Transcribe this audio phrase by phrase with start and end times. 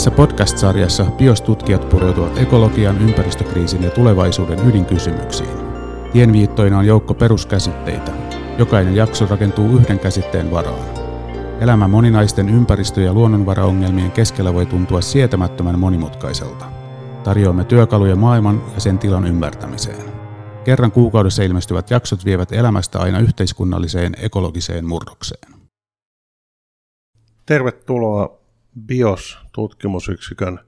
[0.00, 5.50] Tässä podcast-sarjassa biostutkijat pureutuvat ekologian, ympäristökriisin ja tulevaisuuden ydinkysymyksiin.
[6.12, 8.12] Tienviittoina on joukko peruskäsitteitä.
[8.58, 10.88] Jokainen jakso rakentuu yhden käsitteen varaan.
[11.60, 16.64] Elämä moninaisten ympäristö- ja luonnonvaraongelmien keskellä voi tuntua sietämättömän monimutkaiselta.
[17.24, 20.12] Tarjoamme työkaluja maailman ja sen tilan ymmärtämiseen.
[20.64, 25.54] Kerran kuukaudessa ilmestyvät jaksot vievät elämästä aina yhteiskunnalliseen ekologiseen murrokseen.
[27.46, 28.39] Tervetuloa
[28.78, 30.58] BIOS-tutkimusyksikön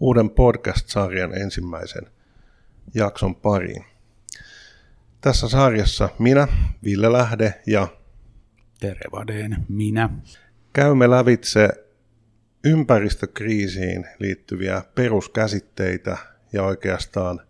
[0.00, 2.06] uuden podcast-sarjan ensimmäisen
[2.94, 3.84] jakson pariin.
[5.20, 6.48] Tässä sarjassa minä,
[6.84, 7.88] Ville Lähde ja
[8.80, 10.10] Terevadeen minä.
[10.72, 11.68] Käymme lävitse
[12.64, 16.16] ympäristökriisiin liittyviä peruskäsitteitä
[16.52, 17.40] ja oikeastaan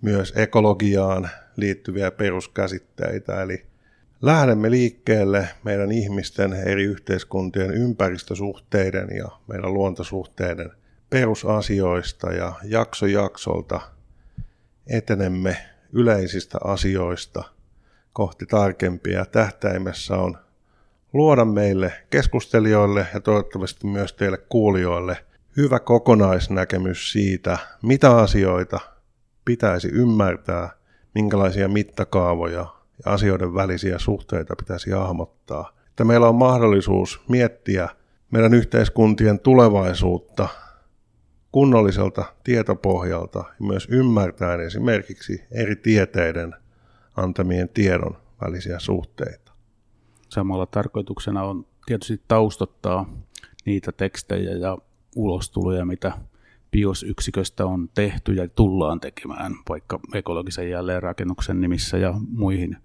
[0.00, 3.42] myös ekologiaan liittyviä peruskäsitteitä.
[3.42, 3.69] Eli
[4.22, 10.70] lähdemme liikkeelle meidän ihmisten, eri yhteiskuntien ympäristösuhteiden ja meidän luontosuhteiden
[11.10, 13.80] perusasioista ja jakso jaksolta
[14.86, 15.56] etenemme
[15.92, 17.44] yleisistä asioista
[18.12, 19.24] kohti tarkempia.
[19.24, 20.38] Tähtäimessä on
[21.12, 25.16] luoda meille keskustelijoille ja toivottavasti myös teille kuulijoille
[25.56, 28.80] hyvä kokonaisnäkemys siitä, mitä asioita
[29.44, 30.70] pitäisi ymmärtää,
[31.14, 35.72] minkälaisia mittakaavoja ja asioiden välisiä suhteita pitäisi hahmottaa.
[35.88, 37.88] Että meillä on mahdollisuus miettiä
[38.30, 40.48] meidän yhteiskuntien tulevaisuutta
[41.52, 46.54] kunnolliselta tietopohjalta ja myös ymmärtäen esimerkiksi eri tieteiden
[47.16, 49.52] antamien tiedon välisiä suhteita.
[50.28, 53.10] Samalla tarkoituksena on tietysti taustottaa
[53.64, 54.78] niitä tekstejä ja
[55.16, 56.12] ulostuloja, mitä
[56.70, 62.76] BIOS-yksiköstä on tehty ja tullaan tekemään vaikka ekologisen jälleenrakennuksen nimissä ja muihin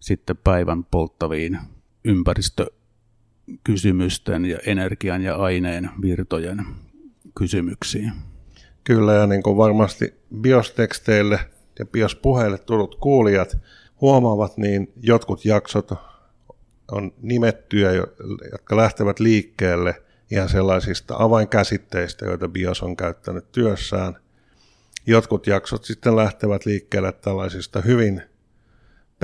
[0.00, 1.58] sitten päivän polttaviin
[2.04, 6.66] ympäristökysymysten ja energian ja aineen virtojen
[7.38, 8.12] kysymyksiin.
[8.84, 11.40] Kyllä, ja niin kuin varmasti biosteksteille
[11.78, 13.56] ja biospuheille tullut kuulijat
[14.00, 15.90] huomaavat, niin jotkut jaksot
[16.92, 17.92] on nimettyjä,
[18.52, 24.16] jotka lähtevät liikkeelle ihan sellaisista avainkäsitteistä, joita BIOS on käyttänyt työssään.
[25.06, 28.22] Jotkut jaksot sitten lähtevät liikkeelle tällaisista hyvin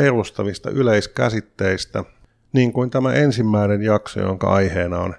[0.01, 2.05] perustavista yleiskäsitteistä,
[2.53, 5.15] niin kuin tämä ensimmäinen jakso, jonka aiheena on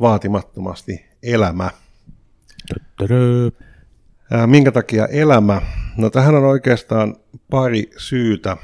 [0.00, 1.70] vaatimattomasti elämä.
[4.46, 5.62] Minkä takia elämä?
[5.96, 7.16] No tähän on oikeastaan
[7.50, 8.56] pari syytä.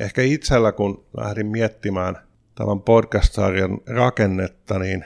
[0.00, 2.18] Ehkä itsellä, kun lähdin miettimään
[2.54, 5.04] tämän podcast-sarjan rakennetta, niin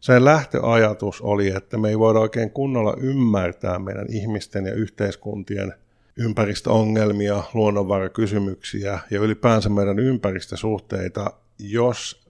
[0.00, 5.74] sen lähtöajatus oli, että me ei voida oikein kunnolla ymmärtää meidän ihmisten ja yhteiskuntien
[6.16, 12.26] ympäristöongelmia, luonnonvarakysymyksiä ja ylipäänsä meidän ympäristösuhteita, jos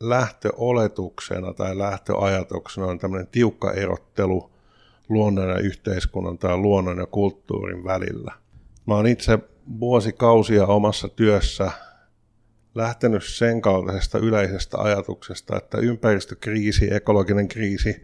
[0.00, 4.50] lähtöoletuksena tai lähtöajatuksena on tämmöinen tiukka erottelu
[5.08, 8.32] luonnon ja yhteiskunnan tai luonnon ja kulttuurin välillä.
[8.86, 9.38] Mä oon itse
[9.80, 11.70] vuosikausia omassa työssä
[12.74, 18.00] lähtenyt sen kaltaisesta yleisestä ajatuksesta, että ympäristökriisi, ekologinen kriisi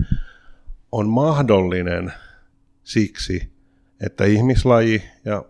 [0.93, 2.13] on mahdollinen
[2.83, 3.54] siksi,
[4.07, 5.45] että ihmislaji ja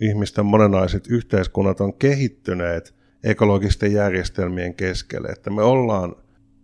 [0.00, 2.94] ihmisten monenaiset yhteiskunnat on kehittyneet
[3.24, 6.16] ekologisten järjestelmien keskelle, että me ollaan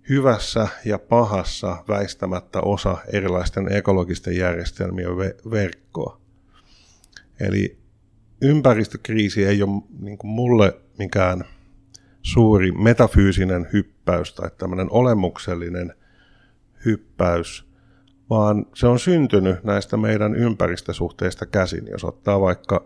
[0.09, 5.17] hyvässä ja pahassa väistämättä osa erilaisten ekologisten järjestelmien
[5.51, 6.21] verkkoa.
[7.41, 7.79] Eli
[8.43, 11.45] ympäristökriisi ei ole niin kuin mulle mikään
[12.23, 15.95] suuri metafyysinen hyppäys tai tämmöinen olemuksellinen
[16.85, 17.70] hyppäys,
[18.31, 21.87] vaan se on syntynyt näistä meidän ympäristösuhteista käsin.
[21.91, 22.85] Jos ottaa vaikka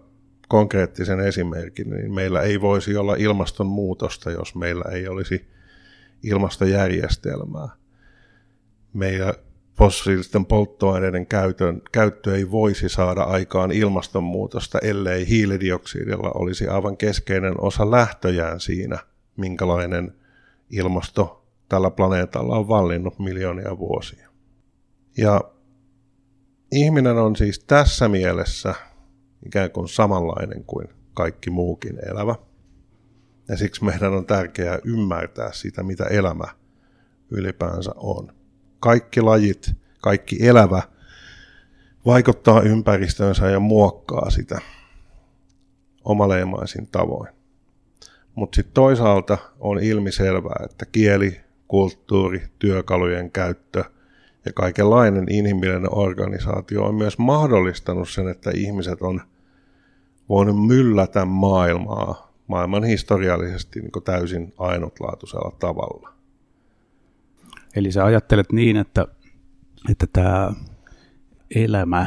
[0.49, 5.49] konkreettisen esimerkin, niin meillä ei voisi olla ilmastonmuutosta, jos meillä ei olisi
[6.23, 7.69] ilmastojärjestelmää.
[8.93, 9.35] Meidän
[9.77, 17.91] fossiilisten polttoaineiden käytön, käyttö ei voisi saada aikaan ilmastonmuutosta, ellei hiilidioksidilla olisi aivan keskeinen osa
[17.91, 18.99] lähtöjään siinä,
[19.37, 20.15] minkälainen
[20.71, 24.34] ilmasto tällä planeetalla on vallinnut miljoonia vuosia.
[25.17, 25.41] Ja
[26.73, 28.75] ihminen on siis tässä mielessä
[29.47, 32.35] ikään kuin samanlainen kuin kaikki muukin elävä.
[33.49, 36.47] Ja siksi meidän on tärkeää ymmärtää sitä, mitä elämä
[37.31, 38.33] ylipäänsä on.
[38.81, 40.83] Kaikki lajit, kaikki elävä
[42.07, 44.61] vaikuttaa ympäristöönsä ja muokkaa sitä
[46.05, 47.35] omaleimaisin tavoin.
[48.35, 53.85] Mutta sitten toisaalta on ilmiselvää, että kieli, kulttuuri, työkalujen käyttö
[54.45, 59.21] ja kaikenlainen inhimillinen organisaatio on myös mahdollistanut sen, että ihmiset on
[60.29, 66.13] voinut myllätä maailmaa maailman historiallisesti niin täysin ainutlaatuisella tavalla.
[67.77, 69.07] Eli sä ajattelet niin, että,
[69.91, 70.53] että tämä
[71.55, 72.07] elämä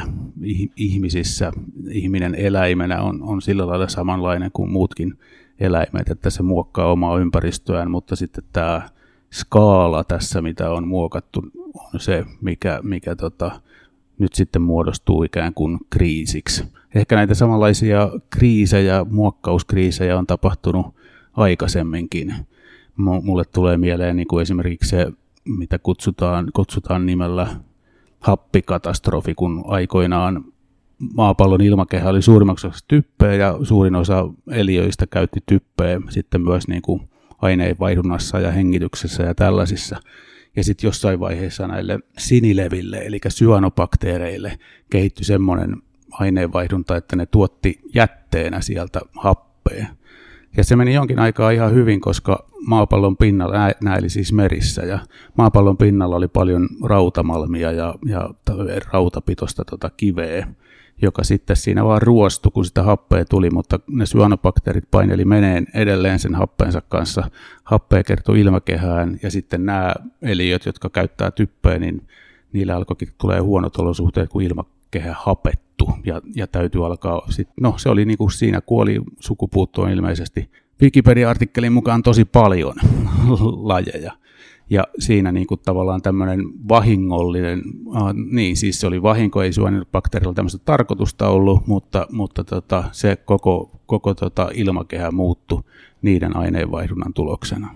[0.76, 1.52] ihmisissä,
[1.90, 5.18] ihminen eläimenä on, on sillä lailla samanlainen kuin muutkin
[5.60, 8.88] eläimet, että se muokkaa omaa ympäristöään, mutta sitten tämä
[9.32, 11.44] skaala tässä, mitä on muokattu,
[11.74, 13.60] on se, mikä, mikä tota,
[14.18, 16.64] nyt sitten muodostuu ikään kuin kriisiksi.
[16.94, 20.86] Ehkä näitä samanlaisia kriisejä, muokkauskriisejä on tapahtunut
[21.32, 22.34] aikaisemminkin.
[22.96, 25.12] Mulle tulee mieleen niin kuin esimerkiksi se,
[25.44, 27.46] mitä kutsutaan, kutsutaan nimellä
[28.20, 30.44] happikatastrofi, kun aikoinaan
[31.14, 36.82] maapallon ilmakehä oli suurimmaksi osaksi typpeä ja suurin osa eliöistä käytti typpeä sitten myös niin
[36.82, 39.96] kuin aineenvaihdunnassa ja hengityksessä ja tällaisissa.
[40.56, 44.58] Ja sitten jossain vaiheessa näille sinileville, eli syanobakteereille,
[44.90, 45.76] kehittyi semmoinen
[46.10, 49.86] aineenvaihdunta, että ne tuotti jätteenä sieltä happea.
[50.56, 54.98] Ja se meni jonkin aikaa ihan hyvin, koska maapallon pinnalla, nämä eli siis merissä, ja
[55.36, 58.30] maapallon pinnalla oli paljon rautamalmia ja, ja
[58.92, 60.46] rautapitosta tota kiveä,
[61.02, 66.18] joka sitten siinä vaan ruostui, kun sitä happea tuli, mutta ne syönobakteerit paineli meneen edelleen
[66.18, 67.30] sen happeensa kanssa.
[67.64, 72.06] Happea kertoi ilmakehään, ja sitten nämä eliöt, jotka käyttää typpeä, niin
[72.52, 77.88] niillä alkoikin tulee huonot olosuhteet, kun ilmakehä hapettu, ja, ja täytyy alkaa sit, no se
[77.88, 80.50] oli niin kuin siinä kuoli sukupuuttoon ilmeisesti
[80.82, 82.74] Wikipedia-artikkelin mukaan tosi paljon
[83.70, 84.12] lajeja.
[84.70, 87.62] Ja siinä niin kuin tavallaan tämmöinen vahingollinen,
[87.96, 89.50] äh, niin siis se oli vahinko, ei
[89.92, 95.62] bakteerilla tämmöistä tarkoitusta ollut, mutta, mutta tota, se koko, koko tota ilmakehä muuttui
[96.02, 97.74] niiden aineenvaihdunnan tuloksena.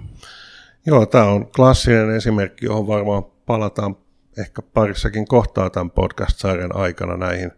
[0.87, 3.97] Joo, tämä on klassinen esimerkki, johon varmaan palataan
[4.39, 7.51] ehkä parissakin kohtaa tämän podcast-sarjan aikana näihin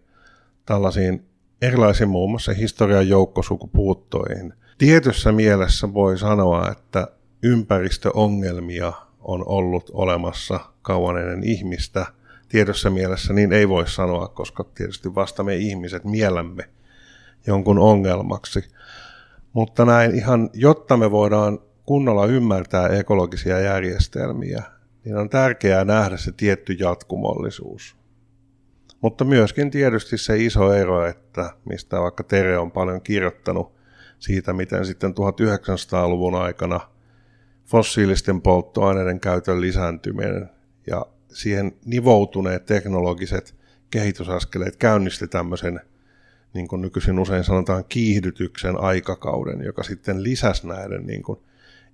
[0.66, 1.24] tällaisiin
[1.62, 4.54] erilaisiin muun muassa historian joukkosukupuuttoihin.
[4.78, 7.08] Tietyssä mielessä voi sanoa, että
[7.42, 8.92] ympäristöongelmia
[9.24, 12.06] on ollut olemassa kauan ennen ihmistä.
[12.48, 16.68] Tiedossa mielessä niin ei voi sanoa, koska tietysti vasta me ihmiset mielämme
[17.46, 18.64] jonkun ongelmaksi.
[19.52, 24.62] Mutta näin ihan, jotta me voidaan kunnolla ymmärtää ekologisia järjestelmiä,
[25.04, 27.96] niin on tärkeää nähdä se tietty jatkumollisuus.
[29.00, 33.72] Mutta myöskin tietysti se iso ero, että mistä vaikka Tere on paljon kirjoittanut
[34.18, 36.80] siitä, miten sitten 1900-luvun aikana–
[37.66, 40.50] fossiilisten polttoaineiden käytön lisääntyminen
[40.86, 43.54] ja siihen nivoutuneet teknologiset
[43.90, 45.80] kehitysaskeleet käynnisti tämmöisen,
[46.54, 51.38] niin kuin nykyisin usein sanotaan, kiihdytyksen aikakauden, joka sitten lisäsi näiden niin kuin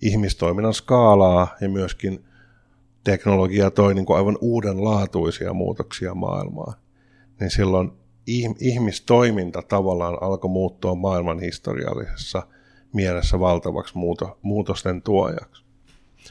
[0.02, 2.24] ihmistoiminnan skaalaa ja myöskin
[3.04, 6.74] teknologia toi niin kuin aivan uudenlaatuisia muutoksia maailmaan.
[7.40, 7.92] Niin silloin
[8.60, 12.42] ihmistoiminta tavallaan alkoi muuttua maailman historiallisessa–
[12.92, 15.64] mielessä valtavaksi muuto, muutosten tuojaksi.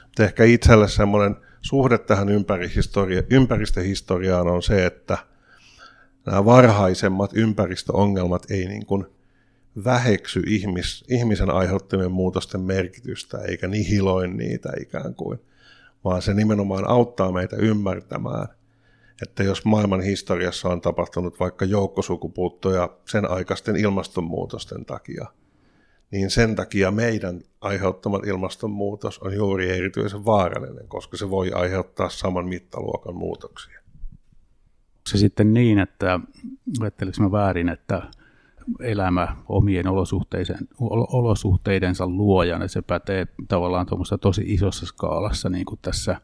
[0.03, 5.17] Mutta ehkä itselle semmoinen suhde tähän ympäristöhistoria, ympäristöhistoriaan on se, että
[6.25, 9.05] nämä varhaisemmat ympäristöongelmat ei niin kuin
[9.85, 15.39] väheksy ihmis, ihmisen aiheuttamien muutosten merkitystä, eikä nihiloi niitä ikään kuin,
[16.03, 18.47] vaan se nimenomaan auttaa meitä ymmärtämään,
[19.21, 25.25] että jos maailman historiassa on tapahtunut vaikka joukkosukupuuttoja sen aikaisten ilmastonmuutosten takia–
[26.11, 32.47] niin sen takia meidän aiheuttama ilmastonmuutos on juuri erityisen vaarallinen, koska se voi aiheuttaa saman
[32.47, 33.79] mittaluokan muutoksia.
[35.09, 36.19] Se sitten niin, että
[36.81, 38.01] ajatteliko mä väärin, että
[38.79, 39.85] elämä omien
[41.11, 46.21] olosuhteidensa luojana, se pätee tavallaan tuommoista tosi isossa skaalassa, niin kuin tässä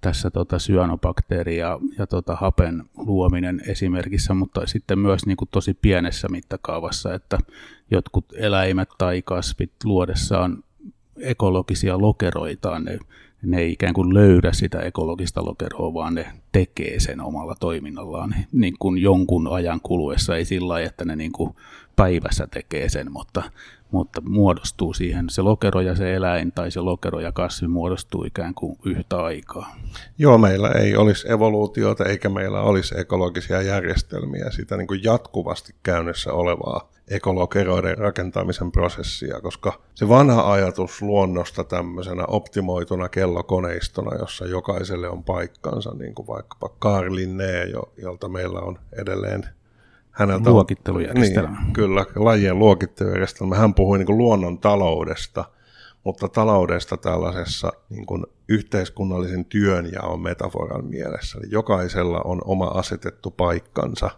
[0.00, 5.74] tässä tota syanobakteeri ja, ja tota hapen luominen esimerkissä, mutta sitten myös niin kuin tosi
[5.74, 7.38] pienessä mittakaavassa, että
[7.90, 10.64] jotkut eläimet tai kasvit luodessaan
[11.20, 12.98] ekologisia lokeroitaan, ne,
[13.42, 18.34] ne ei ikään kuin löydä sitä ekologista lokeroa, vaan ne tekee sen omalla toiminnallaan.
[18.52, 21.54] Niin kuin jonkun ajan kuluessa, ei sillä lailla, että ne niin kuin
[21.96, 23.42] päivässä tekee sen, mutta,
[23.90, 25.30] mutta muodostuu siihen.
[25.30, 29.76] Se lokero ja se eläin tai se lokero ja kasvi muodostuu ikään kuin yhtä aikaa.
[30.18, 36.32] Joo, meillä ei olisi evoluutiota eikä meillä olisi ekologisia järjestelmiä, sitä niin kuin jatkuvasti käynnissä
[36.32, 45.24] olevaa ekolokeroiden rakentamisen prosessia, koska se vanha ajatus luonnosta tämmöisenä optimoituna kellokoneistona, jossa jokaiselle on
[45.24, 49.44] paikkansa, niin kuin vaikkapa Carl Linné, jolta meillä on edelleen
[50.16, 51.60] häneltä luokittelujärjestelmä.
[51.62, 53.56] Niin, kyllä, lajien luokittelujärjestelmä.
[53.56, 55.44] Hän puhui niin kuin luonnon taloudesta,
[56.04, 61.38] mutta taloudesta tällaisessa niin kuin yhteiskunnallisen työnjaon metaforan mielessä.
[61.38, 64.10] Eli jokaisella on oma asetettu paikkansa.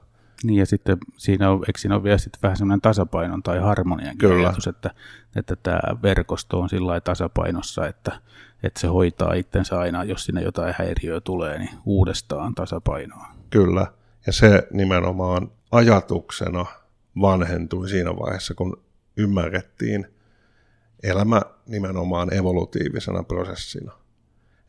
[0.44, 4.16] Niin ja sitten siinä on, eikö siinä ole vielä sitten vähän semmoinen tasapainon tai harmonian
[4.38, 4.90] ajatus, että,
[5.36, 8.20] että tämä verkosto on sillä tasapainossa, että,
[8.62, 13.26] että se hoitaa itsensä aina, jos sinne jotain häiriöä tulee, niin uudestaan tasapainoa.
[13.50, 13.86] Kyllä,
[14.28, 16.66] Ja se nimenomaan ajatuksena
[17.20, 18.82] vanhentui siinä vaiheessa, kun
[19.16, 20.06] ymmärrettiin
[21.02, 23.92] elämä nimenomaan evolutiivisena prosessina.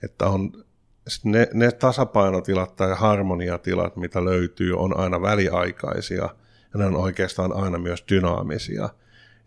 [0.03, 0.51] Että on
[1.23, 6.29] ne, ne tasapainotilat tai harmoniatilat, mitä löytyy, on aina väliaikaisia
[6.73, 8.89] ja ne on oikeastaan aina myös dynaamisia.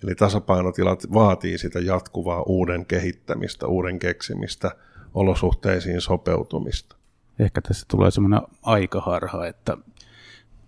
[0.05, 4.71] Eli tasapainotilat vaatii sitä jatkuvaa uuden kehittämistä, uuden keksimistä,
[5.15, 6.97] olosuhteisiin sopeutumista.
[7.39, 9.77] Ehkä tässä tulee semmoinen aikaharha, että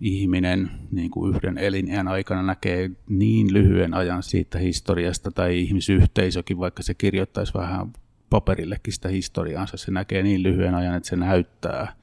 [0.05, 6.83] ihminen niin kuin yhden elinjään aikana näkee niin lyhyen ajan siitä historiasta tai ihmisyhteisökin, vaikka
[6.83, 7.93] se kirjoittaisi vähän
[8.31, 11.97] paperillekin sitä historiaansa, se näkee niin lyhyen ajan, että se näyttää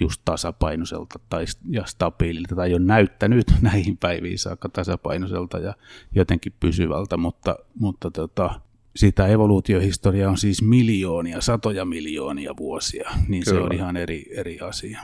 [0.00, 5.74] just tasapainoiselta tai, ja stabiililta tai on näyttänyt näihin päiviin saakka tasapainoiselta ja
[6.14, 8.60] jotenkin pysyvältä, mutta, mutta tota,
[8.96, 13.58] sitä evoluutiohistoriaa on siis miljoonia, satoja miljoonia vuosia, niin Kyllä.
[13.58, 15.00] se on ihan eri, eri asia.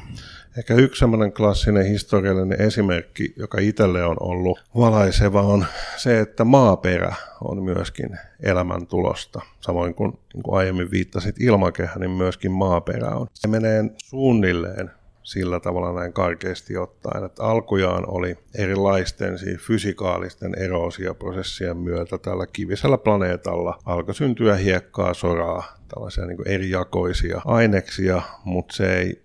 [0.59, 5.67] Ehkä yksi sellainen klassinen historiallinen esimerkki, joka itselle on ollut valaiseva, on
[5.97, 9.41] se, että maaperä on myöskin elämän tulosta.
[9.61, 13.27] Samoin kuin, niin kuin aiemmin viittasit ilmakehä, niin myöskin maaperä on.
[13.35, 14.91] Se menee suunnilleen
[15.23, 22.99] sillä tavalla näin karkeasti ottaen, että alkujaan oli erilaisten siis fysikaalisten eroosioprosessien myötä tällä kivisellä
[22.99, 29.23] planeetalla alkoi syntyä hiekkaa, soraa, tällaisia niin erijakoisia aineksia, mutta se ei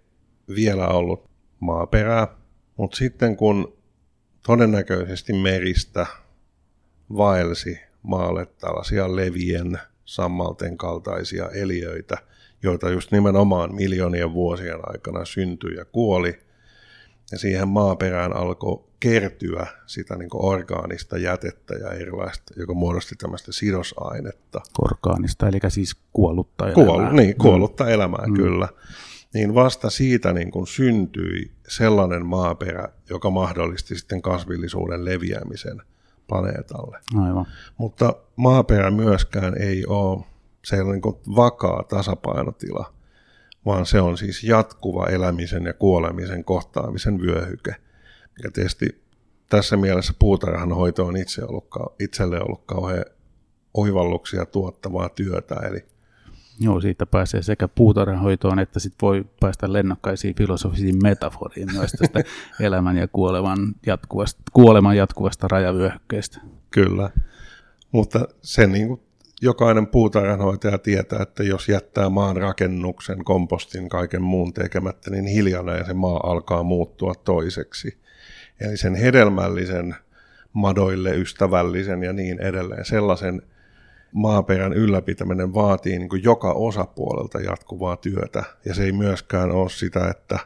[0.55, 2.27] vielä ollut maaperää.
[2.77, 3.77] Mutta sitten kun
[4.45, 6.05] todennäköisesti meristä
[7.17, 12.17] vaelsi maalle tällaisia levien, sammalten kaltaisia eliöitä–
[12.65, 16.39] joita just nimenomaan miljoonien vuosien aikana syntyi ja kuoli.
[17.31, 24.61] Ja siihen maaperään alkoi kertyä sitä niin orgaanista jätettä ja erilaista, joka muodosti tämmöistä sidosainetta.
[24.81, 26.85] Orgaanista, eli siis kuollutta elämää.
[26.85, 27.89] Kuol, niin, kuollutta mm.
[27.89, 28.33] elämää, mm.
[28.33, 28.67] kyllä.
[29.33, 35.81] Niin vasta siitä niin kuin syntyi sellainen maaperä, joka mahdollisti sitten kasvillisuuden leviämisen
[36.27, 36.99] planeetalle.
[37.15, 37.45] Aivan.
[37.77, 40.25] Mutta maaperä myöskään ei ole
[40.65, 42.93] se ei ole niin vakaa tasapainotila,
[43.65, 47.75] vaan se on siis jatkuva elämisen ja kuolemisen kohtaamisen vyöhyke,
[48.37, 49.03] mikä tietysti
[49.49, 51.67] tässä mielessä puutarhanhoito on itse ollut,
[51.99, 53.05] itselle ollut kauhean
[53.73, 55.85] oivalluksia tuottavaa työtä, eli
[56.59, 62.23] Joo, siitä pääsee sekä puutarhanhoitoon, että sitten voi päästä lennokkaisiin filosofisiin metaforiin myös tästä
[62.65, 66.41] elämän ja kuoleman jatkuvasta, kuoleman jatkuvasta rajavyöhykkeestä.
[66.71, 67.09] Kyllä,
[67.91, 69.01] mutta se niin kuin
[69.41, 75.93] jokainen puutarhanhoitaja tietää, että jos jättää maan rakennuksen, kompostin, kaiken muun tekemättä, niin hiljalleen se
[75.93, 77.97] maa alkaa muuttua toiseksi.
[78.61, 79.95] Eli sen hedelmällisen,
[80.53, 83.41] madoille ystävällisen ja niin edelleen, sellaisen
[84.11, 88.43] maaperän ylläpitäminen vaatii niin joka osapuolelta jatkuvaa työtä.
[88.65, 90.39] Ja se ei myöskään ole sitä, että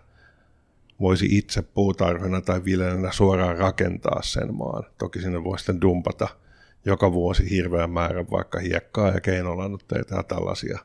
[1.00, 4.84] voisi itse puutarhana tai viljelijänä suoraan rakentaa sen maan.
[4.98, 6.28] Toki sinne voi sitten dumpata–
[6.86, 10.80] joka vuosi hirveän määrän vaikka hiekkaa ja keinolannutteita ja tällaisia.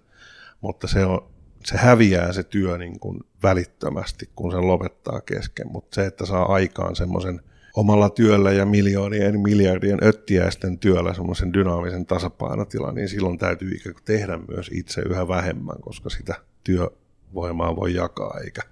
[0.60, 1.30] Mutta se, on,
[1.64, 5.72] se häviää se työ niin kuin välittömästi, kun se lopettaa kesken.
[5.72, 7.40] Mutta se, että saa aikaan semmoisen
[7.76, 14.04] omalla työllä ja miljoonien, miljardien öttiäisten työllä semmoisen dynaamisen tasapainotilan, niin silloin täytyy ikään kuin
[14.04, 16.34] tehdä myös itse yhä vähemmän, koska sitä
[16.64, 18.62] työvoimaa voi jakaa, eikä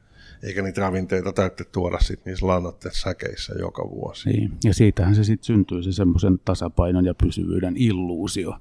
[0.43, 4.29] eikä niitä ravinteita täytyy tuoda sitten niissä lannoittesäkeissä joka vuosi.
[4.31, 4.53] Niin.
[4.65, 8.55] Ja siitähän se sitten syntyy se semmoisen tasapainon ja pysyvyyden illuusio,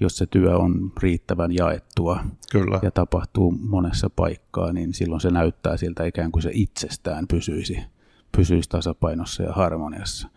[0.00, 2.20] jos se työ on riittävän jaettua
[2.52, 2.80] Kyllä.
[2.82, 7.78] ja tapahtuu monessa paikkaa, niin silloin se näyttää siltä ikään kuin se itsestään pysyisi,
[8.36, 10.28] pysyisi tasapainossa ja harmoniassa.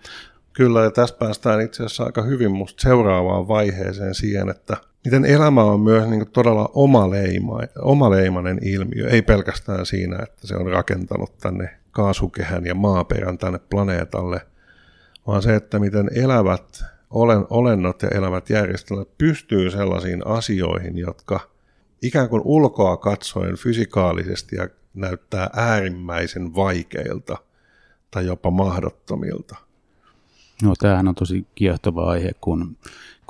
[0.53, 5.63] Kyllä, ja tästä päästään itse asiassa aika hyvin musta seuraavaan vaiheeseen siihen, että miten elämä
[5.63, 11.38] on myös niin kuin todella omaleima, omaleimainen ilmiö, ei pelkästään siinä, että se on rakentanut
[11.38, 14.41] tänne kaasukehän ja maaperän tänne planeetalle,
[15.27, 21.39] vaan se, että miten elävät olen, olennot ja elävät järjestelmät pystyy sellaisiin asioihin, jotka
[22.01, 27.38] ikään kuin ulkoa katsoen fysikaalisesti ja näyttää äärimmäisen vaikeilta
[28.12, 29.56] tai jopa mahdottomilta–
[30.63, 32.77] No tämähän on tosi kiehtova aihe, kun,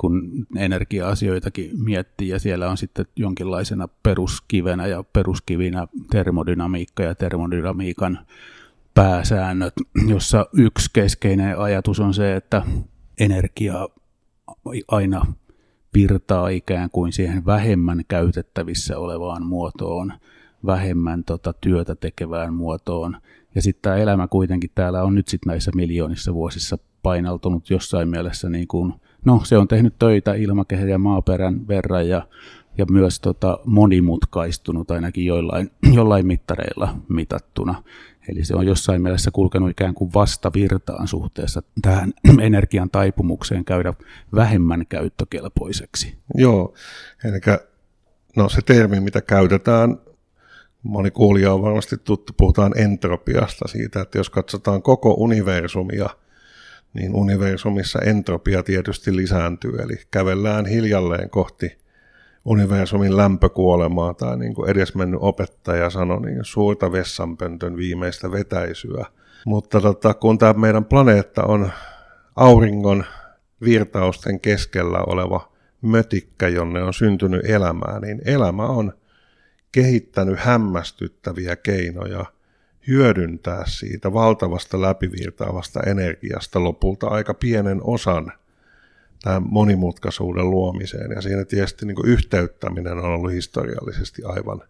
[0.00, 8.18] kun energia-asioitakin miettii ja siellä on sitten jonkinlaisena peruskivenä ja peruskivinä termodynamiikka ja termodynamiikan
[8.94, 9.74] pääsäännöt,
[10.06, 12.62] jossa yksi keskeinen ajatus on se, että
[13.20, 13.88] energia
[14.88, 15.26] aina
[15.94, 20.12] virtaa ikään kuin siihen vähemmän käytettävissä olevaan muotoon,
[20.66, 23.16] vähemmän tota työtä tekevään muotoon.
[23.54, 28.48] Ja sitten tämä elämä kuitenkin täällä on nyt sitten näissä miljoonissa vuosissa painaltunut jossain mielessä,
[28.48, 32.26] niin kuin, no se on tehnyt töitä ilmakehän ja maaperän verran ja
[32.78, 37.82] ja myös tota, monimutkaistunut ainakin joillain, jollain mittareilla mitattuna.
[38.28, 42.12] Eli se on jossain mielessä kulkenut ikään kuin vastavirtaan suhteessa tähän
[42.42, 43.94] energian taipumukseen käydä
[44.34, 46.18] vähemmän käyttökelpoiseksi.
[46.34, 46.74] Joo,
[47.24, 47.40] eli
[48.36, 49.98] no se termi, mitä käytetään,
[50.82, 56.08] moni kuulija on varmasti tuttu, puhutaan entropiasta siitä, että jos katsotaan koko universumia,
[56.94, 61.78] niin universumissa entropia tietysti lisääntyy, eli kävellään hiljalleen kohti
[62.44, 69.06] universumin lämpökuolemaa tai niin kuin edesmennyt opettaja sanoi, niin suurta vessanpöntön viimeistä vetäisyä.
[69.46, 71.70] Mutta tota, kun tämä meidän planeetta on
[72.36, 73.04] auringon
[73.64, 78.92] virtausten keskellä oleva mötikkä, jonne on syntynyt elämää, niin elämä on
[79.72, 82.24] kehittänyt hämmästyttäviä keinoja
[82.86, 88.32] hyödyntää siitä valtavasta läpivirtaavasta energiasta lopulta aika pienen osan
[89.22, 91.10] tähän monimutkaisuuden luomiseen.
[91.10, 94.62] Ja siinä tietysti niin yhteyttäminen on ollut historiallisesti aivan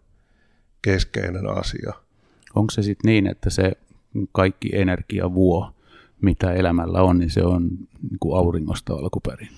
[0.81, 1.93] keskeinen asia.
[2.55, 3.71] Onko se sitten niin, että se
[4.31, 5.71] kaikki energiavuo,
[6.21, 7.69] mitä elämällä on, niin se on
[8.09, 9.49] niin kuin auringosta alkuperin?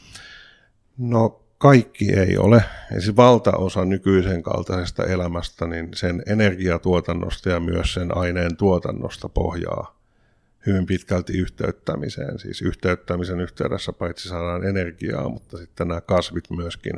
[0.97, 2.63] No kaikki ei ole.
[2.95, 9.99] Ja siis valtaosa nykyisen kaltaisesta elämästä, niin sen energiatuotannosta ja myös sen aineen tuotannosta pohjaa
[10.65, 12.39] hyvin pitkälti yhteyttämiseen.
[12.39, 16.93] Siis yhteyttämisen yhteydessä paitsi saadaan energiaa, mutta sitten nämä kasvit myöskin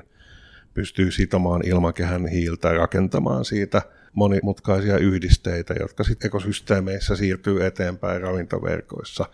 [0.74, 3.81] pystyy sitomaan ilmakehän hiiltä ja rakentamaan siitä
[4.13, 9.25] monimutkaisia yhdisteitä, jotka sitten ekosysteemeissä siirtyy eteenpäin ravintoverkoissa.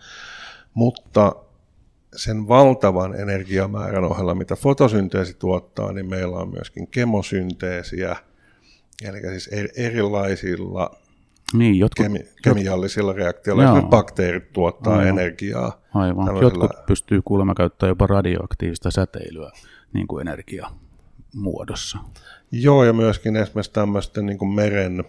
[0.74, 1.36] Mutta
[2.16, 8.16] sen valtavan energiamäärän ohella, mitä fotosynteesi tuottaa, niin meillä on myöskin kemosynteesiä,
[9.04, 10.96] eli siis erilaisilla
[11.54, 15.08] niin, jotkut, kemi- kemiallisilla reaktioilla, esimerkiksi bakteerit tuottaa Aivan.
[15.08, 15.80] energiaa.
[15.94, 16.64] Aivan, tällaisella...
[16.64, 19.50] jotkut pystyy kuulemma käyttämään jopa radioaktiivista säteilyä
[19.92, 21.98] niin kuin energiamuodossa.
[22.52, 25.04] Joo, ja myöskin esimerkiksi tämmöisten niin kuin meren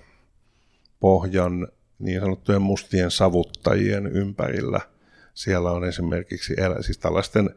[0.99, 1.67] pohjan
[1.99, 4.79] niin sanottujen mustien savuttajien ympärillä–
[5.33, 7.49] siellä on esimerkiksi siis tällaisten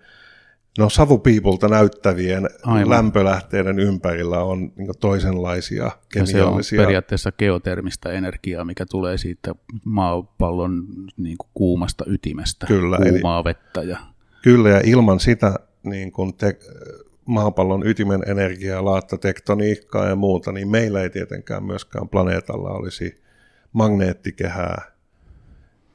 [0.78, 2.90] no, savupiipulta näyttävien Aivan.
[2.90, 6.56] lämpölähteiden ympärillä on niin toisenlaisia kemiallisia...
[6.56, 10.86] Ja se on periaatteessa geotermistä energiaa, mikä tulee siitä maapallon
[11.16, 13.82] niin kuin kuumasta ytimestä, kyllä, kuumaa eli, vettä.
[13.82, 13.98] Ja...
[14.42, 16.58] Kyllä, ja ilman sitä niin kuin te,
[17.24, 23.22] maapallon ytimen energiaa, laatta, tektoniikkaa ja muuta, niin meillä ei tietenkään myöskään planeetalla olisi
[23.72, 24.82] magneettikehää,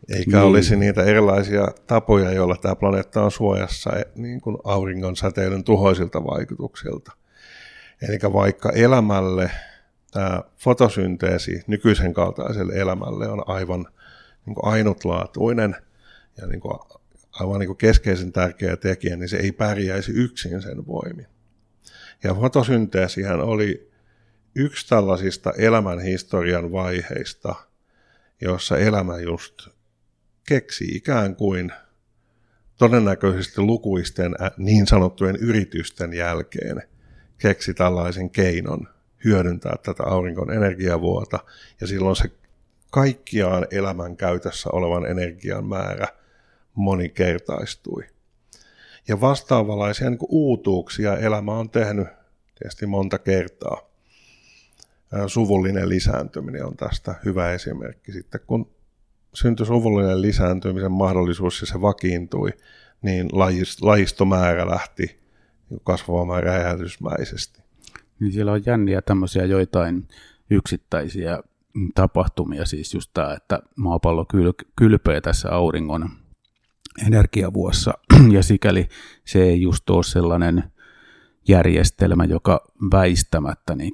[0.10, 0.48] eikä niin.
[0.48, 6.24] olisi niitä erilaisia tapoja, joilla tämä planeetta on suojassa e, niin kuin auringon säteilyn tuhoisilta
[6.24, 7.12] vaikutuksilta.
[8.02, 9.52] Eli vaikka elämälle
[10.12, 13.88] tämä fotosynteesi nykyisen kaltaiselle elämälle on aivan
[14.46, 15.76] niin kuin ainutlaatuinen
[16.38, 16.80] ja niin kuin
[17.32, 21.28] aivan niin kuin keskeisen tärkeä tekijä, niin se ei pärjäisi yksin sen voimin.
[22.24, 23.92] Ja fotosynteesihän oli
[24.56, 27.56] yksi tällaisista elämän historian vaiheista,
[28.42, 29.68] jossa elämä just
[30.48, 31.72] keksi ikään kuin
[32.78, 36.84] todennäköisesti lukuisten niin sanottujen yritysten jälkeen
[37.38, 38.88] keksi tällaisen keinon
[39.26, 41.40] hyödyntää tätä auringon energiavuota,
[41.82, 42.32] ja silloin se
[42.92, 46.08] kaikkiaan elämän käytössä olevan energian määrä
[46.76, 48.04] monikertaistui.
[49.08, 52.08] Ja vastaavanlaisia niin uutuuksia elämä on tehnyt
[52.60, 53.90] tietysti monta kertaa.
[55.28, 58.12] Suvullinen lisääntyminen on tästä hyvä esimerkki.
[58.12, 58.72] Sitten kun
[59.34, 62.50] syntyi suvullinen lisääntymisen mahdollisuus ja se vakiintui,
[63.02, 63.30] niin
[63.82, 65.18] lajistomäärä lähti
[65.84, 67.62] kasvamaan räjähdysmäisesti.
[68.20, 70.08] Niin siellä on jänniä tämmöisiä joitain
[70.50, 71.40] yksittäisiä
[71.96, 76.10] tapahtumia, siis just tämä, että maapallo kyl- kylpee tässä auringon
[77.08, 77.94] energiavuossa,
[78.36, 78.90] ja sikäli
[79.26, 80.64] se ei just ole sellainen
[81.48, 83.92] järjestelmä, joka väistämättä niin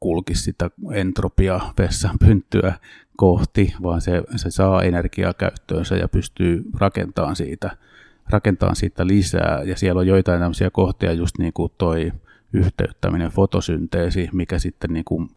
[0.00, 2.74] kulkisi sitä entropia vessanpynttyä
[3.18, 7.70] kohti, vaan se, se saa energiaa käyttöönsä ja pystyy rakentamaan siitä,
[8.30, 9.62] rakentamaan siitä lisää.
[9.64, 12.12] Ja siellä on joitain tämmöisiä kohtia, just niin kuin toi
[12.52, 15.30] yhteyttäminen, fotosynteesi, mikä sitten niin kuin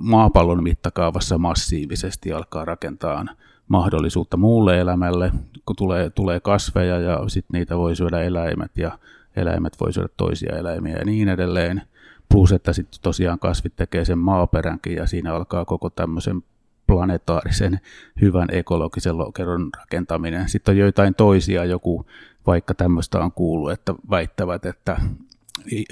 [0.00, 3.24] maapallon mittakaavassa massiivisesti alkaa rakentaa
[3.68, 5.32] mahdollisuutta muulle elämälle,
[5.66, 8.98] kun tulee, tulee kasveja ja sitten niitä voi syödä eläimet ja
[9.36, 11.82] eläimet voi syödä toisia eläimiä ja niin edelleen.
[12.28, 16.42] Plus, että sitten tosiaan kasvit tekee sen maaperänkin ja siinä alkaa koko tämmöisen
[16.86, 17.80] planetaarisen
[18.20, 20.48] hyvän ekologisen lokeron rakentaminen.
[20.48, 22.06] Sitten on joitain toisia, joku
[22.46, 25.00] vaikka tämmöistä on kuullut, että väittävät, että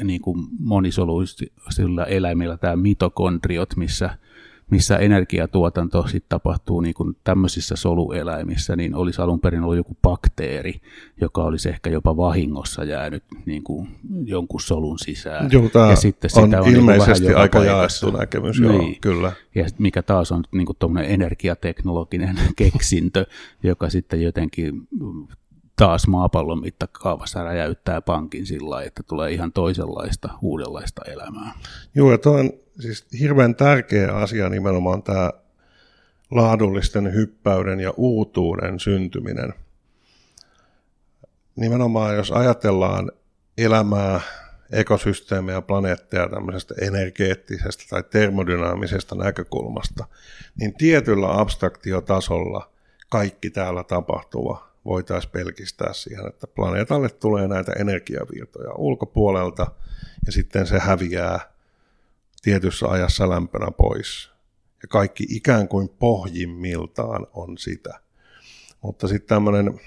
[0.04, 4.10] niin kuin monisoluisilla eläimillä tämä mitokondriot, missä
[4.72, 10.80] missä energiatuotanto sitten tapahtuu niin kuin tämmöisissä solueläimissä, niin olisi alun perin ollut joku bakteeri,
[11.20, 13.88] joka olisi ehkä jopa vahingossa jäänyt niin kuin
[14.24, 15.48] jonkun solun sisään.
[15.52, 18.72] Joo, tämä ja sitten on, sitä on niinku ilmeisesti niin aika jaettu näkemys, niin.
[18.72, 19.32] joo, kyllä.
[19.54, 23.26] Ja mikä taas on niin kuin energiateknologinen keksintö,
[23.62, 24.88] joka sitten jotenkin
[25.76, 31.52] taas maapallon mittakaavassa räjäyttää pankin sillä että tulee ihan toisenlaista, uudenlaista elämää.
[31.94, 35.30] Joo, ja tuo on siis hirveän tärkeä asia nimenomaan tämä
[36.30, 39.54] laadullisten hyppäyden ja uutuuden syntyminen.
[41.56, 43.12] Nimenomaan jos ajatellaan
[43.58, 44.20] elämää,
[44.72, 50.04] ekosysteemejä, planeetteja tämmöisestä energeettisestä tai termodynaamisesta näkökulmasta,
[50.60, 52.70] niin tietyllä abstraktiotasolla
[53.10, 59.66] kaikki täällä tapahtuva voitaisiin pelkistää siihen, että planeetalle tulee näitä energiavirtoja ulkopuolelta
[60.26, 61.51] ja sitten se häviää
[62.42, 64.30] tietyssä ajassa lämpönä pois.
[64.82, 68.00] Ja kaikki ikään kuin pohjimmiltaan on sitä.
[68.82, 69.80] Mutta sitten tämmöinen